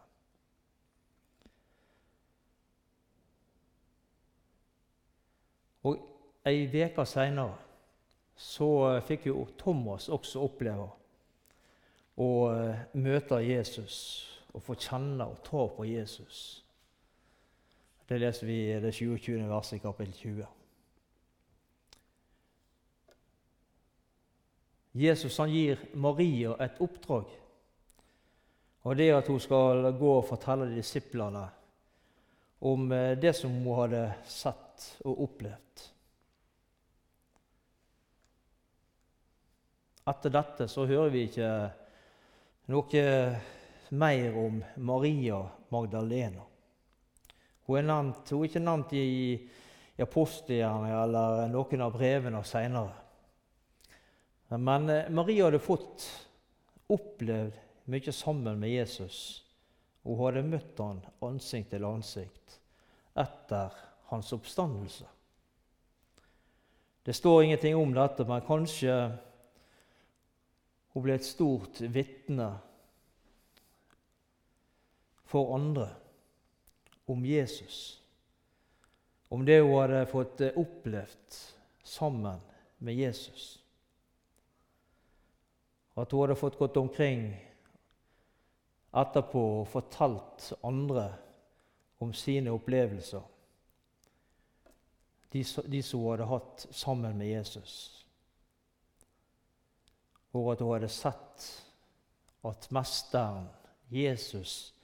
Og 5.82 5.98
Ei 6.46 6.62
uke 6.70 7.08
seinere 7.10 7.58
så 8.38 8.70
fikk 9.02 9.26
jo 9.32 9.42
Thomas 9.58 10.06
også 10.14 10.46
oppleve 10.46 10.86
å 12.18 12.30
møte 12.98 13.38
Jesus 13.46 13.98
og 14.54 14.64
få 14.64 14.76
kjenne 14.80 15.26
og 15.28 15.42
ta 15.46 15.66
på 15.70 15.86
Jesus. 15.86 16.38
Det 18.08 18.18
leser 18.18 18.48
vi 18.48 18.56
i 18.72 18.78
det 18.80 18.94
27. 18.96 19.36
verset 19.50 19.78
i 19.78 19.82
kapittel 19.82 20.14
20. 20.16 20.46
Jesus 24.98 25.36
han 25.38 25.52
gir 25.52 25.78
Maria 25.94 26.56
et 26.64 26.80
oppdrag. 26.82 27.28
Og 28.88 28.96
det 28.96 29.10
at 29.12 29.28
hun 29.28 29.40
skal 29.42 29.90
gå 29.98 30.12
og 30.16 30.26
fortelle 30.26 30.70
disiplene 30.72 31.44
om 32.64 32.92
eh, 32.92 33.18
det 33.20 33.34
som 33.36 33.52
hun 33.52 33.76
hadde 33.82 34.02
sett 34.26 34.86
og 35.04 35.24
opplevd. 35.28 35.84
Etter 40.08 40.32
dette 40.32 40.66
så 40.72 40.86
hører 40.88 41.12
vi 41.12 41.26
ikke 41.28 41.50
noe 42.68 43.02
mer 43.88 44.36
om 44.36 44.64
Maria 44.76 45.40
Magdalena. 45.68 46.44
Hun 47.66 47.78
er, 47.78 47.84
nevnt, 47.88 48.30
hun 48.32 48.42
er 48.42 48.48
ikke 48.48 48.64
nevnt 48.64 48.94
i, 48.96 49.08
i 49.96 50.04
apostelgjerningene 50.04 51.02
eller 51.02 51.52
noen 51.52 51.84
av 51.84 51.96
brevene 51.96 52.40
senere. 52.48 52.94
Men 54.56 54.88
eh, 54.88 55.10
Maria 55.12 55.48
hadde 55.48 55.60
fått 55.60 56.06
opplevd 56.88 57.58
mye 57.92 58.12
sammen 58.12 58.60
med 58.60 58.72
Jesus. 58.72 59.18
Hun 60.04 60.20
hadde 60.22 60.46
møtt 60.48 60.80
han 60.80 61.02
ansikt 61.24 61.72
til 61.74 61.84
ansikt 61.88 62.58
etter 63.18 63.76
hans 64.08 64.32
oppstandelse. 64.32 65.04
Det 67.04 67.16
står 67.16 67.42
ingenting 67.42 67.76
om 67.76 67.92
dette, 67.96 68.24
men 68.28 68.44
kanskje 68.44 68.94
hun 70.98 71.04
ble 71.04 71.14
et 71.14 71.22
stort 71.22 71.78
vitne 71.94 72.48
for 75.30 75.52
andre 75.54 75.84
om 77.06 77.20
Jesus, 77.22 78.00
om 79.30 79.44
det 79.46 79.60
hun 79.60 79.76
hadde 79.76 80.00
fått 80.10 80.42
opplevd 80.58 81.36
sammen 81.86 82.40
med 82.82 82.98
Jesus. 82.98 83.44
At 85.94 86.10
hun 86.10 86.24
hadde 86.24 86.38
fått 86.40 86.58
gått 86.58 86.80
omkring 86.82 87.30
etterpå 88.90 89.44
og 89.60 89.70
fortalt 89.70 90.50
andre 90.66 91.12
om 92.02 92.10
sine 92.10 92.50
opplevelser, 92.58 93.22
de, 95.30 95.46
de 95.46 95.86
som 95.86 96.02
hun 96.02 96.10
hadde 96.16 96.28
hatt 96.34 96.66
sammen 96.74 97.14
med 97.22 97.30
Jesus. 97.36 97.78
Og 100.36 100.52
at 100.52 100.60
hun 100.60 100.74
hadde 100.74 100.90
sett 100.92 101.46
at 102.48 102.68
Mesteren, 102.74 103.48
Jesus, 103.90 104.74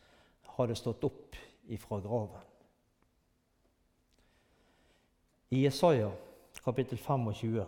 hadde 0.57 0.77
stått 0.79 1.05
opp 1.05 1.37
ifra 1.69 2.01
graven. 2.01 2.41
I 5.55 5.65
Jesaja 5.65 6.11
kapittel 6.65 6.99
25 6.99 7.65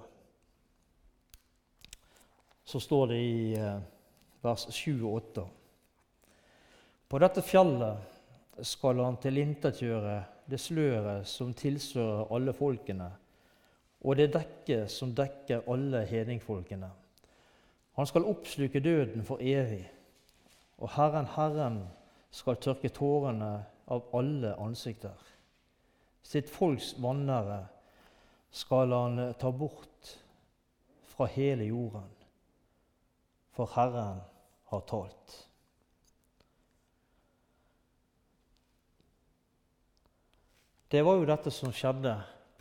så 2.64 2.80
står 2.80 3.06
det 3.06 3.18
i 3.22 3.54
eh, 3.54 3.78
vers 4.42 4.66
7 4.74 5.04
og 5.06 5.12
8 5.20 5.44
På 7.06 7.20
dette 7.22 7.44
fjellet 7.46 8.64
skal 8.66 9.04
han 9.04 9.20
tilintetgjøre 9.22 10.16
det 10.50 10.58
sløret 10.58 11.28
som 11.28 11.52
tilsører 11.54 12.32
alle 12.34 12.54
folkene, 12.56 13.10
og 14.02 14.16
det 14.18 14.32
dekket 14.34 14.90
som 14.90 15.12
dekker 15.14 15.66
alle 15.70 16.02
hedningfolkene. 16.08 16.88
Han 17.96 18.06
skal 18.06 18.28
oppsluke 18.28 18.80
døden 18.80 19.24
for 19.24 19.40
evig, 19.40 19.86
og 20.78 20.90
Herren, 20.96 21.26
Herren, 21.26 21.78
skal 22.30 22.58
tørke 22.60 22.90
tårene 22.92 23.64
av 23.88 24.10
alle 24.14 24.52
ansikter. 24.60 25.16
Sitt 26.22 26.50
folks 26.52 26.92
vannere 27.00 27.62
skal 28.50 28.92
han 28.92 29.22
ta 29.40 29.50
bort 29.50 30.12
fra 31.08 31.28
hele 31.32 31.64
jorden 31.70 32.10
for 33.56 33.72
Herren 33.72 34.20
har 34.68 34.80
talt. 34.80 35.48
Det 40.90 41.02
var 41.04 41.16
jo 41.16 41.26
dette 41.26 41.50
som 41.50 41.72
skjedde 41.74 42.12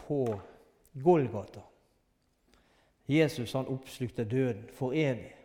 på 0.05 0.23
Golgata. 1.03 1.61
Jesus 3.07 3.53
han 3.53 3.67
oppslukte 3.67 4.25
døden 4.25 4.69
for 4.73 4.93
evig 4.93 5.35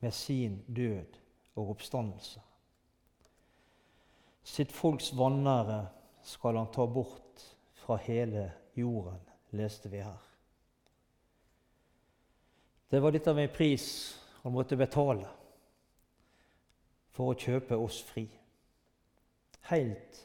med 0.00 0.10
sin 0.10 0.64
død 0.66 1.18
og 1.54 1.70
oppstandelse. 1.70 2.40
Sitt 4.46 4.72
folks 4.72 5.12
vanære 5.16 5.86
skal 6.22 6.56
han 6.56 6.70
ta 6.72 6.86
bort 6.86 7.42
fra 7.74 7.96
hele 7.96 8.52
jorden, 8.76 9.20
leste 9.50 9.90
vi 9.90 10.02
her. 10.02 10.22
Det 12.90 13.02
var 13.02 13.14
litt 13.14 13.26
av 13.26 13.38
en 13.38 13.50
pris 13.50 13.86
han 14.42 14.54
måtte 14.54 14.78
betale 14.78 15.26
for 17.10 17.32
å 17.32 17.38
kjøpe 17.38 17.78
oss 17.78 17.98
fri. 18.06 18.26
Helt 19.70 20.22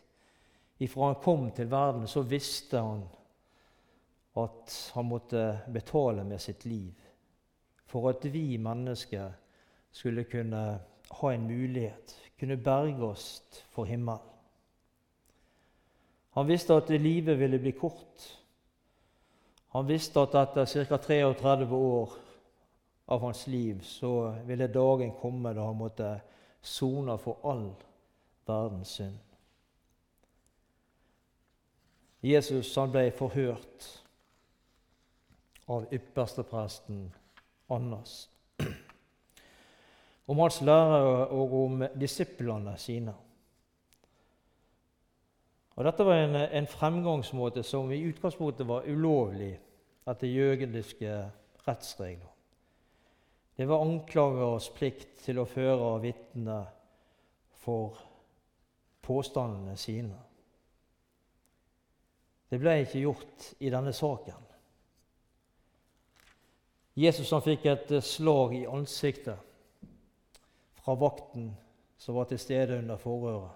ifra 0.81 1.11
han 1.11 1.21
kom 1.23 1.47
til 1.55 1.69
verden, 1.71 2.07
så 2.07 2.21
visste 2.21 2.81
han 2.81 3.01
at 4.33 4.91
han 4.93 5.05
måtte 5.05 5.59
betale 5.67 6.23
med 6.23 6.41
sitt 6.41 6.65
liv 6.65 7.07
for 7.91 8.09
at 8.09 8.25
vi 8.31 8.57
mennesker 8.57 9.31
skulle 9.91 10.23
kunne 10.23 10.79
ha 11.11 11.31
en 11.33 11.47
mulighet, 11.47 12.15
kunne 12.39 12.57
berge 12.57 13.03
oss 13.03 13.43
for 13.69 13.85
himmelen. 13.85 14.27
Han 16.31 16.47
visste 16.47 16.77
at 16.79 16.89
livet 16.89 17.39
ville 17.39 17.59
bli 17.59 17.71
kort. 17.75 18.23
Han 19.75 19.87
visste 19.87 20.23
at 20.23 20.35
etter 20.39 20.85
ca. 20.87 20.97
33 20.97 21.67
år 21.75 22.13
av 23.05 23.19
hans 23.19 23.47
liv, 23.47 23.81
så 23.83 24.31
ville 24.47 24.71
dagen 24.71 25.11
komme 25.19 25.51
da 25.53 25.65
han 25.67 25.75
måtte 25.75 26.13
sone 26.61 27.17
for 27.19 27.43
all 27.43 27.73
verdens 28.47 28.95
synd. 28.95 29.19
Jesus 32.21 32.75
han 32.77 32.93
ble 32.93 33.09
forhørt 33.11 34.00
av 35.71 35.87
ypperstepresten 35.95 37.07
Annas 37.71 38.19
om 40.31 40.39
hans 40.39 40.61
lærere 40.63 41.27
og 41.35 41.53
om 41.63 41.81
disiplene 41.99 42.77
sine. 42.79 43.13
Og 45.75 45.85
Dette 45.87 46.05
var 46.07 46.21
en, 46.21 46.35
en 46.35 46.67
fremgangsmåte 46.67 47.63
som 47.67 47.91
i 47.91 48.03
utgangspunktet 48.07 48.67
var 48.67 48.87
ulovlig 48.87 49.53
etter 50.07 50.27
jødiske 50.31 51.15
rettsregler. 51.67 52.29
Det 53.57 53.67
var 53.67 53.83
anklagers 53.83 54.69
plikt 54.73 55.19
til 55.25 55.41
å 55.41 55.47
føre 55.49 55.89
vitne 56.05 56.61
for 57.61 57.99
påstandene 59.03 59.75
sine. 59.77 60.17
Det 62.51 62.59
ble 62.59 62.77
ikke 62.85 63.03
gjort 63.03 63.51
i 63.59 63.71
denne 63.71 63.93
saken. 63.95 64.50
Jesus 66.93 67.31
han 67.31 67.41
fikk 67.41 67.65
et 67.65 67.91
slag 68.03 68.55
i 68.55 68.65
ansiktet 68.67 69.39
fra 70.81 70.95
vakten 70.95 71.51
som 71.97 72.15
var 72.15 72.27
til 72.27 72.39
stede 72.39 72.77
under 72.81 72.97
forhøret. 72.97 73.51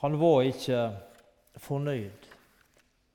Han 0.00 0.20
var 0.20 0.42
ikke 0.46 0.80
fornøyd 1.56 2.30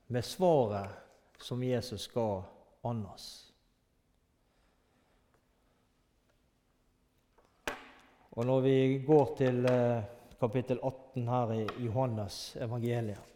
med 0.08 0.22
svaret 0.22 1.42
som 1.42 1.64
Jesus 1.64 2.08
ga 2.14 2.44
Annas. 2.84 3.28
Og 8.32 8.46
når 8.46 8.62
vi 8.62 8.78
går 9.08 9.34
til 9.38 9.66
eh, 9.66 10.04
kapittel 10.40 10.80
18 10.84 11.28
her 11.28 11.52
i 11.52 11.66
Johannes 11.86 12.56
evangeliet 12.56 13.31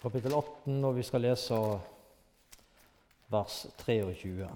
Kapittel 0.00 0.32
18, 0.32 0.84
og 0.84 0.94
vi 0.96 1.04
skal 1.04 1.24
lese 1.26 1.56
vers 3.30 3.56
23. 3.84 4.48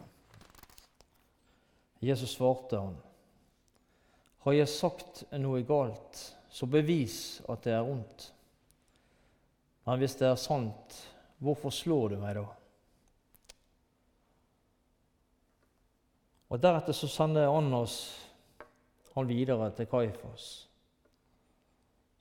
Jesus 2.05 2.37
svarte 2.37 2.81
han. 2.81 2.95
Har 4.45 4.57
jeg 4.57 4.73
sagt 4.73 5.25
noe 5.41 5.65
galt, 5.69 6.23
så 6.49 6.69
bevis 6.69 7.19
at 7.49 7.65
det 7.67 7.75
er 7.77 7.85
ondt. 7.85 8.31
Men 9.85 10.01
hvis 10.01 10.17
det 10.21 10.31
er 10.31 10.41
sant, 10.41 11.03
Hvorfor 11.45 11.71
slår 11.71 12.15
du 12.15 12.21
meg 12.23 12.39
da? 12.39 12.45
Og 16.49 16.61
Deretter 16.63 16.97
så 16.97 17.09
sender 17.11 17.51
Annas 17.51 17.97
han 19.15 19.29
videre 19.29 19.69
til 19.77 19.89
Kaifas. 19.91 20.47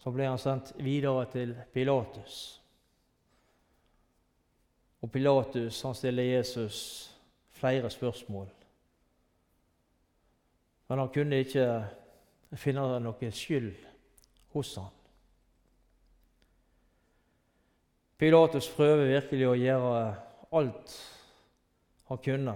Så 0.02 0.12
ble 0.12 0.28
han 0.28 0.42
sendt 0.42 0.74
videre 0.84 1.24
til 1.32 1.54
Pilatus. 1.74 2.60
Og 5.04 5.12
Pilatus 5.12 5.82
han 5.82 5.96
stiller 5.96 6.24
Jesus 6.24 6.78
flere 7.52 7.89
spørsmål. 7.89 8.48
Men 10.88 11.00
han 11.00 11.10
kunne 11.13 11.39
ikke 11.44 11.66
finne 12.56 13.00
noen 13.04 13.32
skyld 13.36 13.74
hos 14.54 14.76
han. 14.80 14.92
Pilatus 18.18 18.70
prøver 18.72 19.10
virkelig 19.10 19.48
å 19.50 19.58
gjøre 19.60 20.04
alt 20.56 20.94
han 22.08 22.22
kunne 22.24 22.54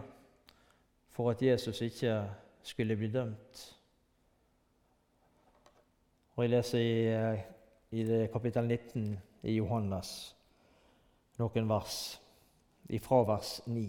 for 1.11 1.33
at 1.33 1.41
Jesus 1.41 1.81
ikke 1.81 2.21
skulle 2.63 2.95
bli 2.95 3.09
dømt. 3.11 3.63
Og 6.37 6.43
Jeg 6.43 6.53
leser 6.53 6.79
i, 6.79 7.99
i 7.99 8.27
kapittel 8.31 8.63
19 8.69 9.19
i 9.43 9.57
Johannes 9.57 10.13
noen 11.37 11.67
vers, 11.69 12.21
ifra 12.89 13.23
vers 13.27 13.61
9. 13.65 13.87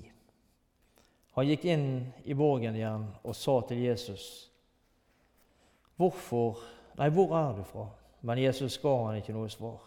Han 1.39 1.47
gikk 1.47 1.65
inn 1.71 1.89
i 2.25 2.35
borgen 2.35 2.75
igjen 2.75 3.05
og 3.23 3.37
sa 3.37 3.61
til 3.69 3.85
Jesus, 3.85 4.51
'Hvorfor 5.97 6.59
Nei, 6.99 7.09
hvor 7.09 7.35
er 7.37 7.57
du 7.57 7.63
fra?' 7.63 7.91
Men 8.23 8.39
Jesus 8.39 8.79
ga 8.79 9.07
han 9.07 9.17
ikke 9.17 9.33
noe 9.33 9.49
svar. 9.49 9.79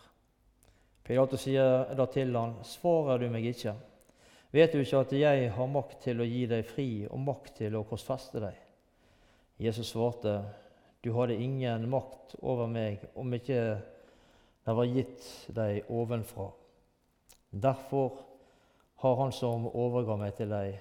Pilatus 1.04 1.42
sier 1.42 1.94
da 1.96 2.06
til 2.06 2.36
han, 2.36 2.56
'Svarer 2.64 3.18
du 3.18 3.30
meg 3.30 3.46
ikke?' 3.46 3.76
Vet 4.52 4.74
du 4.74 4.80
ikke 4.80 5.00
at 5.00 5.14
jeg 5.14 5.52
har 5.52 5.68
makt 5.68 6.02
til 6.04 6.20
å 6.20 6.28
gi 6.28 6.46
deg 6.46 6.66
fri 6.68 7.08
og 7.08 7.20
makt 7.20 7.54
til 7.62 7.76
å 7.76 7.86
korsfeste 7.88 8.40
deg? 8.44 8.58
Jesus 9.58 9.94
svarte, 9.94 10.42
du 11.04 11.14
hadde 11.16 11.38
ingen 11.40 11.88
makt 11.90 12.36
over 12.42 12.68
meg 12.68 13.06
om 13.16 13.32
ikke 13.34 13.62
det 14.66 14.76
var 14.76 14.90
gitt 14.92 15.24
deg 15.56 15.88
ovenfra. 15.90 16.50
Derfor 17.52 18.20
har 19.02 19.16
han 19.16 19.32
som 19.34 19.66
overga 19.66 20.16
meg 20.20 20.36
til 20.38 20.52
deg, 20.54 20.76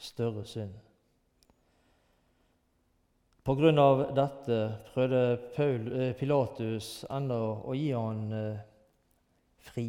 større 0.00 0.44
synd. 0.48 0.72
På 3.44 3.54
grunn 3.56 3.80
av 3.80 4.06
dette 4.16 4.56
prøvde 4.94 5.20
Paul, 5.54 5.86
eh, 5.92 6.14
Pilatus 6.16 7.04
ennå 7.12 7.40
å 7.68 7.76
gi 7.76 7.90
han 7.92 8.32
eh, 8.32 8.62
fri. 9.70 9.86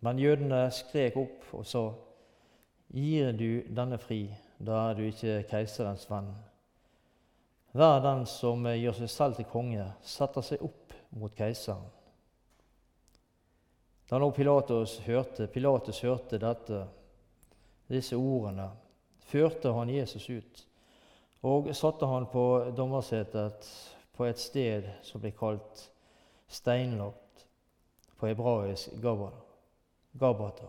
Men 0.00 0.20
jødene 0.20 0.62
skrek 0.72 1.16
opp 1.20 1.52
og 1.56 1.66
sa, 1.68 1.84
Gir 2.90 3.32
du 3.36 3.62
denne 3.68 4.00
fri, 4.02 4.24
da 4.58 4.88
er 4.88 4.96
du 4.98 5.04
ikke 5.06 5.42
keiserens 5.52 6.08
venn. 6.10 6.32
Hver 7.76 8.00
den 8.02 8.24
som 8.26 8.64
gjør 8.66 8.96
seg 8.98 9.12
selv 9.12 9.36
til 9.38 9.46
konge, 9.52 9.84
setter 10.02 10.42
seg 10.42 10.64
opp 10.66 10.96
mot 11.14 11.36
keiseren. 11.36 11.84
Da 14.10 14.18
nå 14.18 14.30
Pilatus 14.34 14.98
hørte, 15.06 15.46
Pilatus 15.46 16.00
hørte 16.02 16.38
dette, 16.42 16.80
disse 17.90 18.16
ordene, 18.18 18.66
førte 19.30 19.70
han 19.74 19.90
Jesus 19.90 20.26
ut 20.30 20.66
og 21.46 21.70
satte 21.76 22.06
han 22.10 22.26
på 22.28 22.44
dommersetet 22.76 23.68
på 24.16 24.26
et 24.28 24.40
sted 24.42 24.88
som 25.06 25.22
ble 25.22 25.30
kalt 25.32 25.86
steinlagt, 26.50 27.46
på 28.18 28.28
hebraisk. 28.28 28.92
Gabata. 29.00 30.66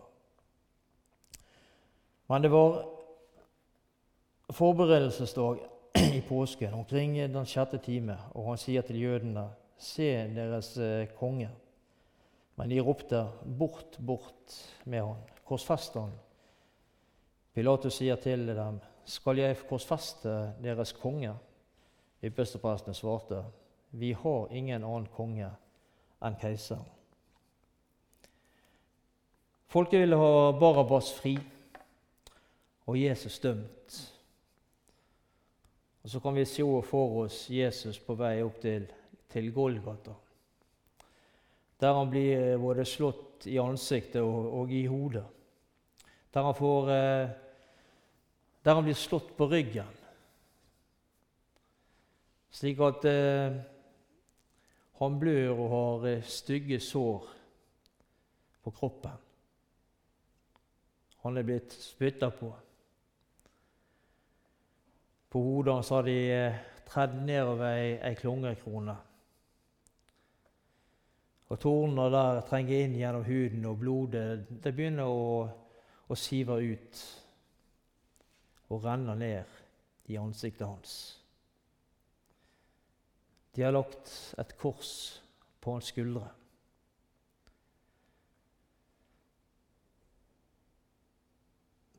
Men 2.30 2.42
det 2.42 2.50
var 2.52 2.78
forberedelsesdag 4.48 5.58
i 6.14 6.22
påsken, 6.28 6.74
omkring 6.74 7.18
den 7.18 7.46
sjette 7.46 7.82
time, 7.82 8.16
og 8.32 8.52
han 8.52 8.60
sier 8.62 8.86
til 8.86 9.02
jødene, 9.02 9.48
se 9.76 10.08
deres 10.32 10.76
eh, 10.78 11.10
konge. 11.18 11.50
Men 12.62 12.70
de 12.70 12.80
ropte, 12.80 13.28
bort, 13.42 13.96
bort 13.98 14.52
med 14.86 15.02
han, 15.02 15.22
korsfest 15.42 15.96
han. 15.98 16.12
Pilatus 17.58 17.96
sier 17.98 18.20
til 18.22 18.46
dem, 18.54 18.76
skal 19.02 19.40
jeg 19.40 19.56
korsfeste 19.66 20.30
deres 20.62 20.92
konge? 20.94 21.32
Ypperstepresten 22.22 22.94
svarte, 22.94 23.40
vi 23.90 24.12
har 24.14 24.54
ingen 24.54 24.86
annen 24.86 25.10
konge 25.10 25.50
enn 26.22 26.38
keiseren. 26.38 26.86
Folket 29.74 30.04
ville 30.04 30.22
ha 30.22 30.52
Barabas 30.54 31.10
fri 31.18 31.34
og 32.86 32.94
Jesus 33.00 33.42
dømt. 33.42 34.02
Og 36.06 36.10
Så 36.14 36.22
kan 36.22 36.38
vi 36.38 36.46
se 36.46 36.62
for 36.86 37.24
oss 37.24 37.48
Jesus 37.50 37.98
på 37.98 38.14
vei 38.14 38.36
opp 38.46 38.62
til, 38.62 38.86
til 39.34 39.50
Golgata, 39.50 40.14
der 41.82 41.96
han 41.98 42.10
blir 42.10 42.58
både 42.62 42.84
slått 42.86 43.48
i 43.50 43.58
ansiktet 43.58 44.22
og, 44.22 44.46
og 44.60 44.70
i 44.70 44.84
hodet. 44.86 45.24
Der 46.32 46.46
han, 46.46 46.54
får, 46.54 46.90
eh, 46.94 47.32
der 48.62 48.78
han 48.78 48.86
blir 48.86 48.96
slått 48.96 49.34
på 49.36 49.48
ryggen, 49.50 49.98
slik 52.54 52.80
at 52.86 53.04
eh, 53.10 53.58
han 55.02 55.18
blør 55.18 55.58
og 55.58 55.70
har 55.74 56.08
eh, 56.12 56.24
stygge 56.24 56.78
sår 56.80 57.26
på 58.62 58.70
kroppen. 58.78 59.18
Han 61.26 61.38
er 61.38 61.46
blitt 61.46 61.74
spytta 61.74 62.30
på. 62.34 62.50
På 65.32 65.42
hodet 65.42 65.74
hans 65.74 65.90
har 65.90 66.06
de 66.06 66.18
eh, 66.30 66.60
tredd 66.86 67.18
nedover 67.26 67.72
ei, 67.74 67.96
ei 67.98 68.14
klungekrone. 68.18 68.94
Og 71.52 71.58
Tornene 71.60 72.08
der 72.08 72.38
trenger 72.48 72.78
inn 72.80 72.94
gjennom 72.96 73.26
huden, 73.26 73.64
og 73.68 73.80
blodet 73.82 74.46
det 74.64 74.72
begynner 74.72 75.04
å, 75.04 75.42
å 76.08 76.16
sive 76.16 76.56
ut 76.64 77.02
og 78.72 78.86
renne 78.86 79.12
ned 79.20 79.58
i 80.08 80.16
ansiktet 80.16 80.64
hans. 80.64 80.94
De 83.52 83.66
har 83.66 83.74
lagt 83.74 84.08
et 84.40 84.54
kors 84.56 84.92
på 85.60 85.74
hans 85.74 85.90
skuldre. 85.92 86.24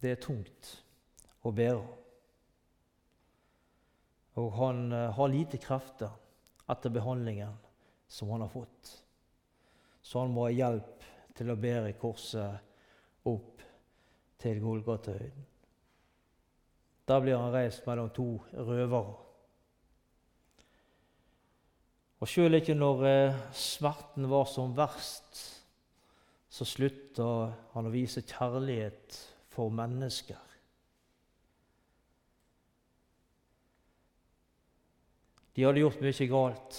Det 0.01 0.15
er 0.15 0.23
tungt 0.25 0.73
å 1.45 1.53
bære. 1.53 1.85
Og 4.41 4.49
han 4.57 4.87
eh, 4.89 5.13
har 5.13 5.29
lite 5.29 5.61
krefter 5.61 6.09
etter 6.73 6.89
behandlingen 6.89 7.53
som 8.09 8.33
han 8.33 8.41
har 8.41 8.49
fått. 8.49 9.02
Så 10.03 10.19
han 10.19 10.33
må 10.35 10.47
ha 10.47 10.53
hjelp 10.53 11.07
til 11.33 11.49
å 11.49 11.57
bære 11.59 11.95
korset 11.99 13.25
opp 13.29 13.63
til 14.43 14.59
Golgatahøyden. 14.61 15.49
Da 17.07 17.19
blir 17.19 17.39
han 17.39 17.51
reist 17.51 17.87
mellom 17.87 18.11
to 18.15 18.27
røvere. 18.53 19.17
Og 22.23 22.29
sjøl 22.31 22.55
ikke 22.55 22.75
når 22.77 23.01
eh, 23.09 23.41
smerten 23.59 24.29
var 24.31 24.47
som 24.47 24.71
verst, 24.77 25.41
så 26.53 26.67
slutta 26.67 27.25
han 27.73 27.89
å 27.89 27.91
vise 27.91 28.23
kjærlighet 28.23 29.17
for 29.51 29.73
mennesker. 29.73 30.39
De 35.53 35.65
hadde 35.65 35.83
gjort 35.83 36.01
mye 36.01 36.27
galt, 36.31 36.77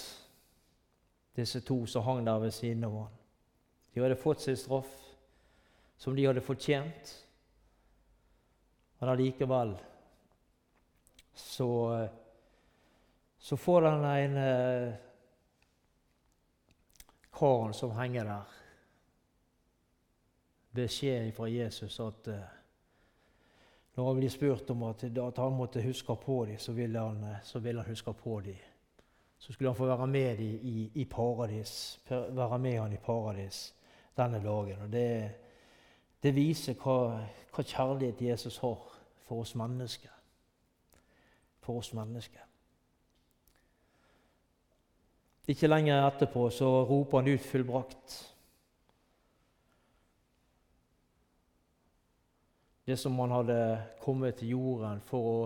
disse 1.35 1.61
to 1.61 1.85
som 1.85 2.03
hang 2.03 2.25
der 2.25 2.39
ved 2.39 2.51
siden 2.51 2.83
av 2.83 2.97
ham. 2.97 3.17
De 3.93 4.01
hadde 4.01 4.15
fått 4.15 4.41
sin 4.41 4.57
straff, 4.57 4.91
som 5.97 6.15
de 6.15 6.25
hadde 6.25 6.43
fortjent. 6.43 7.13
Men 8.99 9.09
allikevel 9.09 9.75
så, 11.33 11.69
så 13.37 13.57
får 13.57 13.81
den 13.81 14.05
ene 14.05 14.49
karen 17.35 17.73
som 17.73 17.95
henger 17.95 18.25
der, 18.25 18.53
beskjed 20.75 21.31
fra 21.35 21.47
Jesus 21.51 21.99
at 22.03 22.27
uh, 22.31 22.43
når 23.95 24.07
han 24.07 24.17
blir 24.19 24.31
spurt 24.31 24.69
om 24.69 24.83
at, 24.83 25.03
at 25.03 25.37
han 25.39 25.55
måtte 25.55 25.83
huske 25.83 26.15
på 26.19 26.45
dem, 26.45 26.57
så 26.59 26.73
ville 26.75 26.99
han, 26.99 27.21
så 27.43 27.59
ville 27.59 27.81
han 27.81 27.89
huske 27.89 28.13
på 28.13 28.39
dem. 28.43 28.57
Så 29.45 29.53
skulle 29.53 29.69
han 29.69 29.75
få 29.75 29.85
være 29.85 30.07
med 30.07 30.37
dem 30.37 30.59
i, 30.63 30.91
i 30.93 31.05
paradis, 31.05 32.01
være 32.09 32.59
med 32.59 32.79
han 32.79 32.93
i 32.93 32.97
paradis 32.97 33.75
denne 34.17 34.39
dagen. 34.43 34.81
Og 34.81 34.91
det, 34.91 35.31
det 36.23 36.31
viser 36.33 36.73
hva, 36.73 36.95
hva, 37.53 37.61
kjærlighet 37.63 38.23
Jesus 38.25 38.57
har 38.57 38.79
for 39.27 39.43
oss 39.43 39.53
mennesker. 39.55 40.15
For 41.61 41.77
oss 41.77 41.91
mennesker. 41.93 42.41
Ikke 45.47 45.69
lenger 45.69 46.07
etterpå 46.07 46.47
så 46.49 46.71
roper 46.89 47.21
han 47.21 47.29
ut 47.35 47.45
'fullbrakt'. 47.45 48.17
Det 52.87 52.99
som 52.99 53.19
han 53.19 53.31
hadde 53.31 53.83
kommet 54.01 54.35
til 54.35 54.49
jorden 54.57 55.01
for 55.05 55.29
å, 55.29 55.37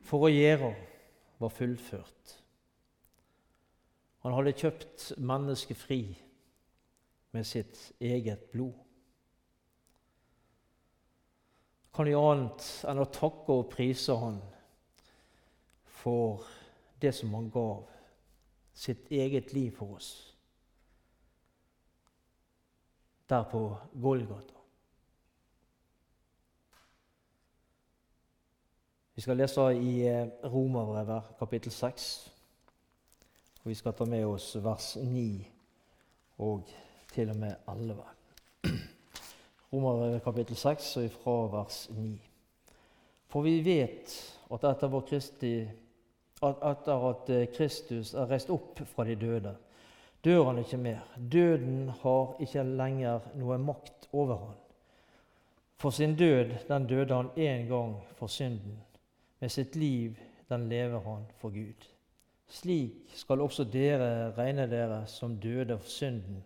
for 0.00 0.24
å 0.24 0.32
gjøre, 0.32 0.74
var 1.38 1.48
fullført. 1.48 2.45
Han 4.26 4.34
hadde 4.34 4.56
kjøpt 4.58 5.12
mennesket 5.22 5.78
fri 5.78 6.00
med 7.30 7.46
sitt 7.46 7.78
eget 8.02 8.48
blod. 8.50 8.74
kan 11.96 12.08
gjøre 12.10 12.32
annet 12.34 12.64
enn 12.90 13.00
å 13.00 13.08
takke 13.08 13.54
og 13.54 13.70
prise 13.72 14.16
Han 14.20 14.40
for 16.02 16.44
det 17.00 17.14
som 17.16 17.32
Han 17.38 17.48
gav, 17.52 17.86
sitt 18.76 19.08
eget 19.08 19.54
liv 19.56 19.70
for 19.78 19.96
oss 19.96 20.10
der 23.26 23.46
på 23.50 23.60
Golgata. 23.98 24.52
Vi 29.16 29.24
skal 29.24 29.40
lese 29.40 29.64
i 29.80 29.94
Romerbrevet 30.44 31.32
kapittel 31.40 31.72
6. 31.72 32.35
Og 33.66 33.70
vi 33.70 33.74
skal 33.74 33.96
ta 33.98 34.04
med 34.06 34.22
oss 34.22 34.52
vers 34.62 34.92
9 35.02 35.22
og 36.38 36.68
til 37.10 37.32
og 37.32 37.38
med 37.40 37.54
11. 37.66 37.96
Romerbrevet 39.72 40.22
kapittel 40.22 40.56
6 40.56 40.90
og 41.00 41.08
fra 41.10 41.34
vers 41.50 41.78
9. 41.90 42.12
For 43.26 43.42
vi 43.42 43.56
vet 43.66 44.14
at 44.54 44.66
etter, 44.70 44.94
Kristi, 45.08 45.50
at 46.46 46.62
etter 46.70 47.08
at 47.08 47.32
eh, 47.34 47.48
Kristus 47.56 48.14
er 48.14 48.30
reist 48.30 48.54
opp 48.54 48.84
fra 48.92 49.08
de 49.10 49.18
døde, 49.18 49.56
dør 50.22 50.44
han 50.52 50.62
ikke 50.62 50.80
mer. 50.86 51.02
Døden 51.18 51.90
har 52.04 52.38
ikke 52.46 52.62
lenger 52.62 53.26
noe 53.34 53.58
makt 53.58 54.06
over 54.12 54.44
han. 54.44 54.62
For 55.82 55.90
sin 55.90 56.14
død 56.14 56.54
den 56.70 56.86
døde 56.86 57.18
han 57.18 57.34
én 57.34 57.66
gang 57.66 57.98
for 58.14 58.30
synden. 58.30 58.78
Med 59.40 59.50
sitt 59.50 59.74
liv 59.74 60.14
den 60.48 60.68
lever 60.68 61.02
han 61.10 61.26
for 61.42 61.50
Gud. 61.50 61.95
Slik 62.48 63.10
skal 63.14 63.40
også 63.42 63.64
dere 63.64 64.32
regne 64.36 64.68
dere 64.70 65.06
som 65.10 65.40
døde 65.40 65.78
for 65.78 65.88
synden, 65.90 66.44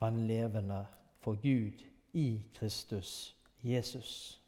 men 0.00 0.26
levende 0.26 0.84
for 1.24 1.38
Gud 1.42 1.84
i 2.12 2.42
Kristus 2.54 3.36
Jesus. 3.62 4.40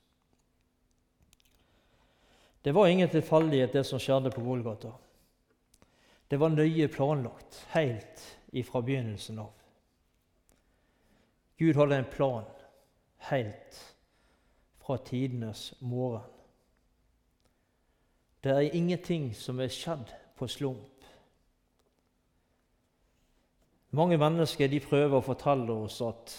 Det 2.64 2.74
var 2.74 2.86
ingen 2.86 3.08
tilfeldighet, 3.08 3.72
det 3.72 3.86
som 3.86 3.98
skjedde 3.98 4.30
på 4.30 4.42
Golgata. 4.44 4.90
Det 6.30 6.40
var 6.40 6.52
nøye 6.52 6.88
planlagt 6.88 7.62
helt 7.72 8.24
ifra 8.52 8.82
begynnelsen 8.84 9.38
av. 9.38 9.52
Gud 11.58 11.74
hadde 11.74 11.96
en 11.96 12.10
plan 12.12 12.44
helt 13.30 13.78
fra 14.78 14.96
tidenes 14.96 15.74
morgen. 15.80 16.28
Det 18.44 18.52
er 18.52 18.76
ingenting 18.76 19.32
som 19.34 19.60
er 19.60 19.72
skjedd 19.72 20.12
på 20.38 20.46
slump. 20.46 21.04
Mange 23.90 24.18
mennesker 24.20 24.68
de 24.68 24.80
prøver 24.84 25.16
å 25.16 25.24
fortelle 25.24 25.74
oss 25.86 26.00
at 26.04 26.34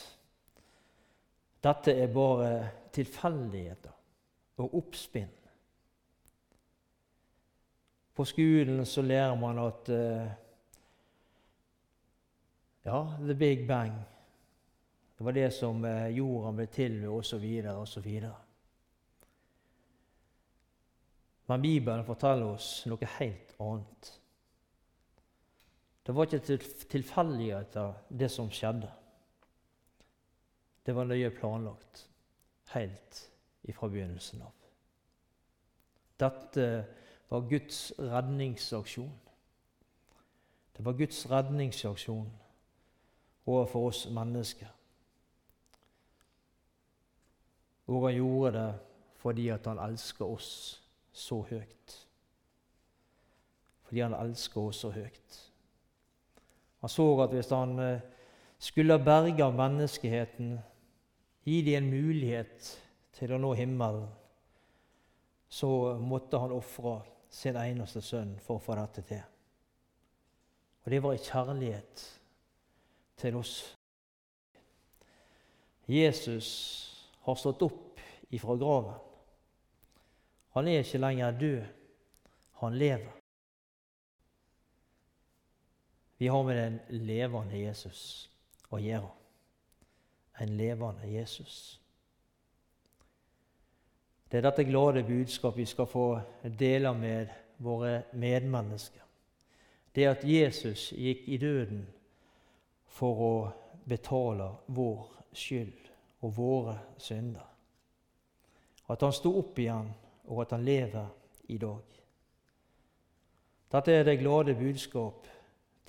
dette 1.64 1.96
er 1.98 2.12
bare 2.14 2.52
tilfeldigheter 2.96 3.96
og 4.64 4.76
oppspinn. 4.80 5.32
På 8.16 8.26
skolen 8.28 8.86
så 8.86 9.02
lærer 9.02 9.36
man 9.40 9.60
at 9.64 9.90
uh, 9.90 10.30
ja, 12.86 13.02
the 13.24 13.36
big 13.36 13.68
bang. 13.68 13.94
Det 15.18 15.26
var 15.26 15.36
det 15.36 15.50
som 15.56 15.84
uh, 15.84 16.08
jorda 16.12 16.52
ble 16.56 16.68
til 16.72 17.00
ved, 17.02 17.10
osv., 17.10 17.46
osv. 17.76 18.10
Men 21.50 21.62
Bibelen 21.62 22.06
forteller 22.06 22.54
oss 22.54 22.84
noe 22.86 23.08
helt 23.18 23.54
annet. 23.58 24.10
Det 26.06 26.14
var 26.16 26.26
ikke 26.30 26.58
tilfeldigheter, 26.90 27.94
det 28.10 28.30
som 28.30 28.52
skjedde. 28.54 28.90
Det 30.86 30.94
var 30.96 31.10
nøye 31.10 31.30
planlagt 31.34 32.04
helt 32.74 33.22
ifra 33.70 33.90
begynnelsen 33.90 34.44
av. 34.46 34.54
Dette 36.20 36.66
var 37.30 37.48
Guds 37.50 37.80
redningsaksjon. 37.98 39.12
Det 40.78 40.86
var 40.86 40.98
Guds 40.98 41.24
redningsaksjon 41.30 42.30
overfor 43.46 43.88
oss 43.90 44.04
mennesker. 44.14 44.70
Og 47.90 48.06
han 48.06 48.16
gjorde 48.18 48.54
det 48.54 48.70
fordi 49.20 49.50
at 49.50 49.66
han 49.66 49.82
elsker 49.82 50.30
oss 50.30 50.52
så 51.20 51.42
høyt. 51.50 51.96
Fordi 53.88 54.04
han 54.06 54.16
elsker 54.18 54.62
oss 54.62 54.82
så 54.86 54.94
høyt. 54.94 55.38
Han 56.80 56.92
så 56.92 57.06
at 57.24 57.34
hvis 57.36 57.52
han 57.52 57.80
eh, 57.84 58.04
skulle 58.60 59.00
berge 59.04 59.52
menneskeheten 59.56 60.58
Gi 61.50 61.62
dem 61.62 61.84
en 61.84 61.90
mulighet 61.90 62.68
til 63.18 63.34
å 63.34 63.40
nå 63.42 63.54
himmelen. 63.58 64.08
Så 65.50 65.70
måtte 65.98 66.38
han 66.38 66.54
ofre 66.54 67.00
sin 67.34 67.58
eneste 67.58 68.04
sønn 68.06 68.36
for 68.44 68.60
å 68.60 68.64
få 68.64 68.76
dette 68.78 69.02
til. 69.08 69.24
Og 70.84 70.92
det 70.94 71.02
var 71.02 71.16
i 71.16 71.24
kjærlighet 71.24 72.04
til 73.20 73.40
oss. 73.40 73.56
Jesus 75.90 76.50
har 77.26 77.40
stått 77.40 77.66
opp 77.66 78.04
ifra 78.30 78.56
graven. 78.62 79.09
Han 80.56 80.68
er 80.68 80.84
ikke 80.84 80.98
lenger 80.98 81.40
død. 81.40 81.62
Han 82.60 82.78
lever. 82.78 83.16
Vi 86.18 86.28
har 86.28 86.44
med 86.44 86.58
den 86.58 86.80
levende 86.90 87.60
Jesus 87.60 88.30
å 88.70 88.78
gjøre 88.78 89.10
en 90.40 90.58
levende 90.58 91.08
Jesus. 91.08 91.82
Det 94.32 94.38
er 94.38 94.46
dette 94.46 94.64
glade 94.64 95.04
budskap 95.04 95.58
vi 95.58 95.66
skal 95.66 95.88
få 95.90 96.20
dele 96.44 96.94
med 96.94 97.32
våre 97.58 98.04
medmennesker. 98.14 99.04
Det 99.96 100.06
at 100.08 100.24
Jesus 100.24 100.92
gikk 100.94 101.28
i 101.28 101.38
døden 101.42 101.88
for 102.86 103.24
å 103.26 103.34
betale 103.90 104.52
vår 104.68 105.08
skyld 105.34 105.90
og 106.22 106.36
våre 106.38 106.78
synder. 106.98 107.48
At 108.90 109.02
han 109.02 109.14
sto 109.14 109.34
opp 109.40 109.60
igjen, 109.60 109.90
og 110.30 110.44
at 110.44 110.54
han 110.54 110.66
lever 110.66 111.08
i 111.50 111.58
dag. 111.58 111.98
Dette 113.70 113.94
er 113.94 114.06
det 114.06 114.20
glade 114.22 114.56
budskap 114.58 115.28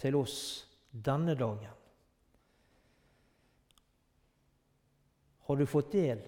til 0.00 0.16
oss 0.16 0.36
denne 0.92 1.36
dagen. 1.36 1.76
Har 5.46 5.56
du 5.56 5.66
fått 5.66 5.92
del 5.92 6.20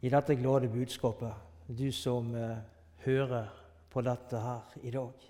i 0.00 0.10
dette 0.12 0.36
glade 0.38 0.68
budskapet, 0.68 1.34
du 1.66 1.88
som 1.92 2.34
eh, 2.34 2.58
hører 3.04 3.50
på 3.90 4.02
dette 4.06 4.42
her 4.42 4.74
i 4.82 4.92
dag? 4.94 5.26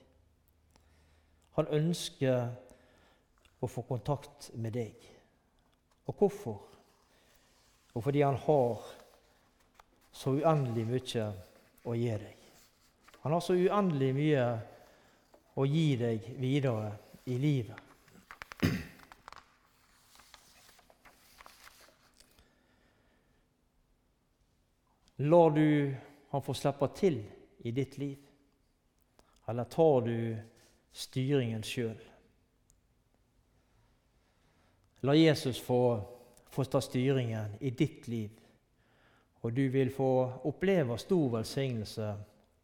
Han 1.59 1.71
ønsker 1.77 2.49
å 3.61 3.69
få 3.69 3.85
kontakt 3.89 4.51
med 4.57 4.75
deg. 4.75 4.97
Og 6.09 6.17
hvorfor? 6.17 6.61
Og 7.95 8.05
fordi 8.05 8.23
han 8.25 8.39
har 8.47 8.89
så 10.13 10.35
uendelig 10.39 10.87
mye 10.89 11.27
å 11.87 11.95
gi 11.97 12.11
deg. 12.11 12.37
Han 13.23 13.33
har 13.33 13.45
så 13.45 13.55
uendelig 13.55 14.11
mye 14.17 14.45
å 15.61 15.67
gi 15.69 15.87
deg 16.01 16.33
videre 16.41 16.93
i 17.29 17.39
livet. 17.39 17.87
Lar 25.21 25.51
du 25.51 25.95
han 26.31 26.43
få 26.43 26.55
slippe 26.57 26.89
til 26.97 27.19
i 27.69 27.73
ditt 27.77 27.99
liv, 28.01 28.17
eller 29.53 29.69
tar 29.69 30.07
du 30.07 30.39
styringen 30.97 31.61
sjøl? 31.67 31.99
La 35.05 35.13
Jesus 35.15 35.61
få, 35.61 36.01
få 36.49 36.65
ta 36.65 36.81
styringen 36.81 37.59
i 37.61 37.71
ditt 37.71 38.09
liv, 38.09 38.31
og 39.41 39.57
du 39.57 39.63
vil 39.73 39.93
få 39.95 40.11
oppleve 40.45 40.99
stor 40.99 41.29
velsignelse 41.37 42.11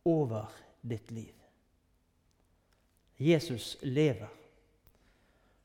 over 0.05 0.53
ditt 0.83 1.11
liv. 1.11 1.33
Jesus 3.19 3.77
lever, 3.83 4.29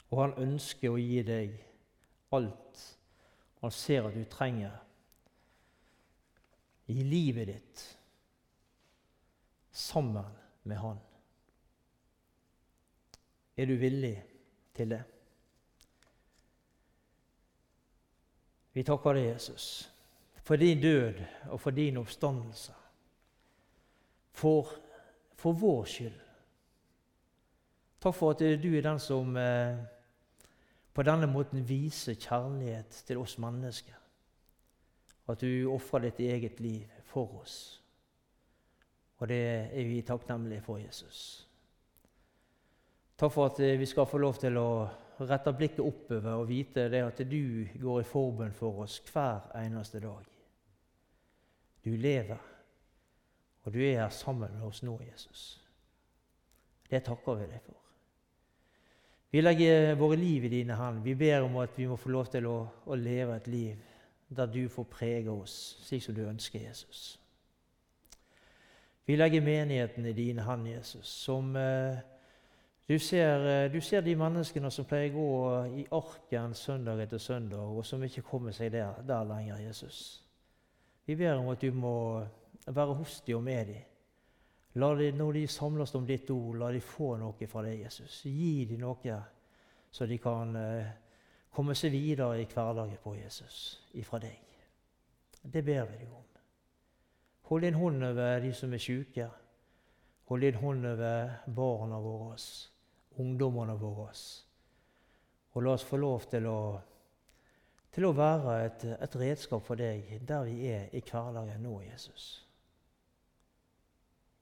og 0.09 0.21
han 0.21 0.37
ønsker 0.39 0.91
å 0.91 0.99
gi 0.99 1.19
deg 1.27 1.57
alt 2.31 2.87
han 3.61 3.71
ser 3.71 4.07
at 4.07 4.15
du 4.17 4.23
trenger 4.25 4.73
i 6.89 7.03
livet 7.05 7.47
ditt 7.47 7.83
sammen 9.71 10.25
med 10.63 10.77
Han. 10.81 10.97
Er 13.57 13.69
du 13.69 13.75
villig 13.77 14.15
til 14.73 14.95
det? 14.95 15.03
Vi 18.73 18.83
takker 18.87 19.13
deg, 19.13 19.27
Jesus, 19.35 19.67
for 20.43 20.55
din 20.55 20.81
død 20.81 21.21
og 21.49 21.61
for 21.61 21.71
din 21.71 21.97
oppstandelse. 21.97 22.73
For, 24.31 24.67
for 25.35 25.53
vår 25.53 25.85
skyld. 25.85 26.19
Takk 28.01 28.15
for 28.15 28.33
at 28.33 28.39
du 28.63 28.69
er 28.73 28.81
den 28.81 28.99
som 28.99 29.35
eh, 29.37 29.77
på 30.93 31.03
denne 31.05 31.27
måten 31.29 31.61
viser 31.67 32.17
kjærlighet 32.17 33.03
til 33.07 33.21
oss 33.21 33.37
mennesker. 33.37 33.97
at 35.31 35.39
du 35.39 35.69
ofrer 35.71 36.09
ditt 36.09 36.19
eget 36.19 36.59
liv 36.59 36.87
for 37.07 37.39
oss. 37.39 37.81
Og 39.21 39.29
det 39.29 39.69
er 39.71 39.85
vi 39.87 40.01
takknemlige 40.01 40.61
for, 40.65 40.77
Jesus. 40.77 41.47
Takk 43.17 43.31
for 43.31 43.45
at 43.45 43.59
eh, 43.59 43.79
vi 43.79 43.85
skal 43.85 44.05
få 44.09 44.17
lov 44.17 44.39
til 44.41 44.57
å 44.57 44.89
rette 45.29 45.53
blikket 45.53 45.83
oppover 45.83 46.37
og 46.39 46.47
vite 46.49 46.87
det 46.91 47.01
at 47.05 47.19
du 47.29 47.67
går 47.81 48.01
i 48.01 48.07
forbønn 48.07 48.53
for 48.55 48.83
oss 48.85 48.99
hver 49.11 49.51
eneste 49.59 50.01
dag. 50.03 50.27
Du 51.81 51.91
lever, 51.97 52.41
og 53.63 53.73
du 53.73 53.79
er 53.81 54.03
her 54.03 54.09
sammen 54.13 54.53
med 54.57 54.67
oss 54.67 54.81
nå, 54.85 54.95
Jesus. 55.05 55.61
Det 56.89 57.03
takker 57.05 57.39
vi 57.39 57.47
deg 57.49 57.63
for. 57.65 57.77
Vi 59.31 59.41
legger 59.41 59.95
våre 59.95 60.17
liv 60.19 60.45
i 60.45 60.51
dine 60.51 60.75
hender. 60.75 61.03
Vi 61.05 61.15
ber 61.15 61.45
om 61.45 61.55
at 61.61 61.77
vi 61.79 61.87
må 61.87 61.95
få 61.95 62.11
lov 62.11 62.27
til 62.33 62.49
å, 62.49 62.57
å 62.85 62.97
leve 62.99 63.37
et 63.37 63.47
liv 63.47 63.87
der 64.31 64.47
du 64.51 64.65
får 64.71 64.87
prege 64.91 65.31
oss 65.31 65.55
slik 65.85 66.03
som 66.03 66.15
du 66.15 66.25
ønsker, 66.25 66.65
Jesus. 66.67 67.17
Vi 69.07 69.15
legger 69.15 69.43
menigheten 69.43 70.05
i 70.05 70.13
dine 70.15 70.43
hender, 70.43 70.77
Jesus. 70.77 71.07
Som 71.07 71.55
eh, 71.55 72.03
du, 72.91 72.97
ser, 72.99 73.45
eh, 73.47 73.71
du 73.71 73.79
ser 73.81 74.03
de 74.03 74.15
menneskene 74.19 74.71
som 74.71 74.87
pleier 74.87 75.15
å 75.15 75.21
gå 75.21 75.77
i 75.79 75.85
arken 75.95 76.55
søndag 76.57 76.99
etter 76.99 77.21
søndag, 77.23 77.63
og 77.63 77.85
som 77.87 78.03
ikke 78.03 78.25
kommer 78.27 78.51
seg 78.51 78.73
der, 78.75 78.99
der 79.07 79.23
lenger, 79.29 79.61
Jesus. 79.63 79.99
Vi 81.07 81.15
ber 81.15 81.39
om 81.39 81.47
at 81.53 81.61
du 81.63 81.71
må 81.71 81.95
være 82.67 82.97
hos 82.99 83.21
dem 83.25 83.39
og 83.39 83.45
med 83.47 83.71
dem. 83.71 83.87
La 84.83 84.93
de, 84.95 85.11
når 85.11 85.39
de 85.39 85.47
samles 85.47 85.95
om 85.95 86.05
ditt 86.07 86.29
ord, 86.31 86.57
la 86.59 86.71
de 86.71 86.83
få 86.83 87.15
noe 87.19 87.47
fra 87.47 87.63
deg, 87.63 87.85
Jesus. 87.85 88.21
Gi 88.27 88.65
dem 88.69 88.83
noe 88.83 89.21
så 89.91 90.05
de 90.05 90.17
kan 90.23 90.55
eh, 90.55 90.91
komme 91.51 91.75
seg 91.75 91.91
videre 91.91 92.39
i 92.39 92.47
hverdagen 92.47 92.99
på 93.03 93.15
Jesus 93.17 93.55
ifra 93.99 94.21
deg. 94.23 94.37
Det 95.41 95.63
ber 95.63 95.87
vi 95.89 95.97
deg 95.99 96.11
om. 96.15 96.27
Hold 97.51 97.65
din 97.67 97.75
hånd 97.75 98.03
over 98.07 98.39
de 98.39 98.53
som 98.55 98.73
er 98.73 98.79
syke. 98.79 99.27
Hold 100.31 100.45
din 100.45 100.59
hånd 100.61 100.85
over 100.87 101.33
barna 101.51 101.99
våre, 101.99 102.37
ungdommene 103.19 103.75
våre. 103.79 104.13
Og 105.51 105.63
la 105.63 105.75
oss 105.75 105.83
få 105.83 105.97
lov 105.99 106.27
til 106.31 106.47
å, 106.47 106.59
til 107.91 108.07
å 108.07 108.13
være 108.15 108.55
et, 108.65 108.85
et 109.03 109.17
redskap 109.19 109.65
for 109.67 109.79
deg 109.79 110.21
der 110.27 110.45
vi 110.47 110.71
er 110.71 110.87
i 110.95 111.03
hverdagen 111.03 111.63
nå, 111.63 111.81
Jesus. 111.83 112.29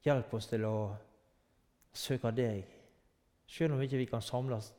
Hjelp 0.04 0.34
oss 0.34 0.46
til 0.48 0.64
å 0.64 0.76
søke 1.92 2.30
deg. 2.32 2.64
Selv 3.50 3.74
om 3.74 3.82
ikke 3.82 3.98
vi 3.98 4.08
kan 4.08 4.22
samles 4.22 4.70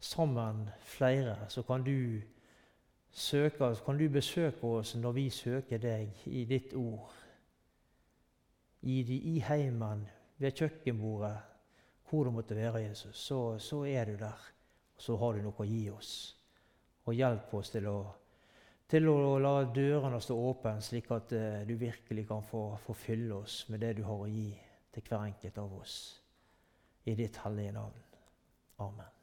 sammen 0.00 0.66
flere, 0.82 1.36
så 1.48 1.62
kan 1.62 1.84
du, 1.86 2.20
søke, 3.12 3.74
kan 3.84 3.98
du 3.98 4.08
besøke 4.08 4.66
oss 4.66 4.96
når 4.96 5.12
vi 5.12 5.30
søker 5.30 5.78
deg 5.78 6.26
i 6.26 6.44
ditt 6.44 6.74
ord. 6.74 7.14
I, 8.82 9.00
i 9.34 9.38
heimen, 9.44 10.06
ved 10.40 10.56
kjøkkenbordet, 10.56 11.36
hvor 12.10 12.26
det 12.26 12.34
måtte 12.34 12.56
være, 12.58 12.82
Jesus, 12.88 13.16
så, 13.16 13.58
så 13.58 13.84
er 13.86 14.10
du 14.10 14.16
der. 14.18 14.48
Og 14.96 15.02
så 15.02 15.16
har 15.16 15.36
du 15.36 15.44
noe 15.44 15.62
å 15.62 15.68
gi 15.68 15.84
oss. 15.94 16.14
Og 17.06 17.14
hjelp 17.16 17.54
oss 17.54 17.70
til 17.72 17.86
å 17.88 17.98
til 18.90 19.06
å 19.06 19.38
la 19.38 19.52
dørene 19.70 20.18
stå 20.18 20.34
åpne, 20.34 20.80
slik 20.82 21.12
at 21.14 21.30
uh, 21.38 21.60
du 21.66 21.76
virkelig 21.78 22.26
kan 22.26 22.42
få, 22.42 22.64
få, 22.82 22.96
fylle 22.98 23.38
oss 23.44 23.62
med 23.70 23.84
det 23.84 23.92
du 24.00 24.02
har 24.02 24.24
å 24.24 24.26
gi 24.26 24.50
til 24.90 25.06
hver 25.06 25.28
enkelt 25.28 25.62
av 25.62 25.78
oss. 25.78 25.96
I 27.06 27.14
ditt 27.14 27.38
hellige 27.44 27.78
navn. 27.78 28.04
Amen. 28.82 29.19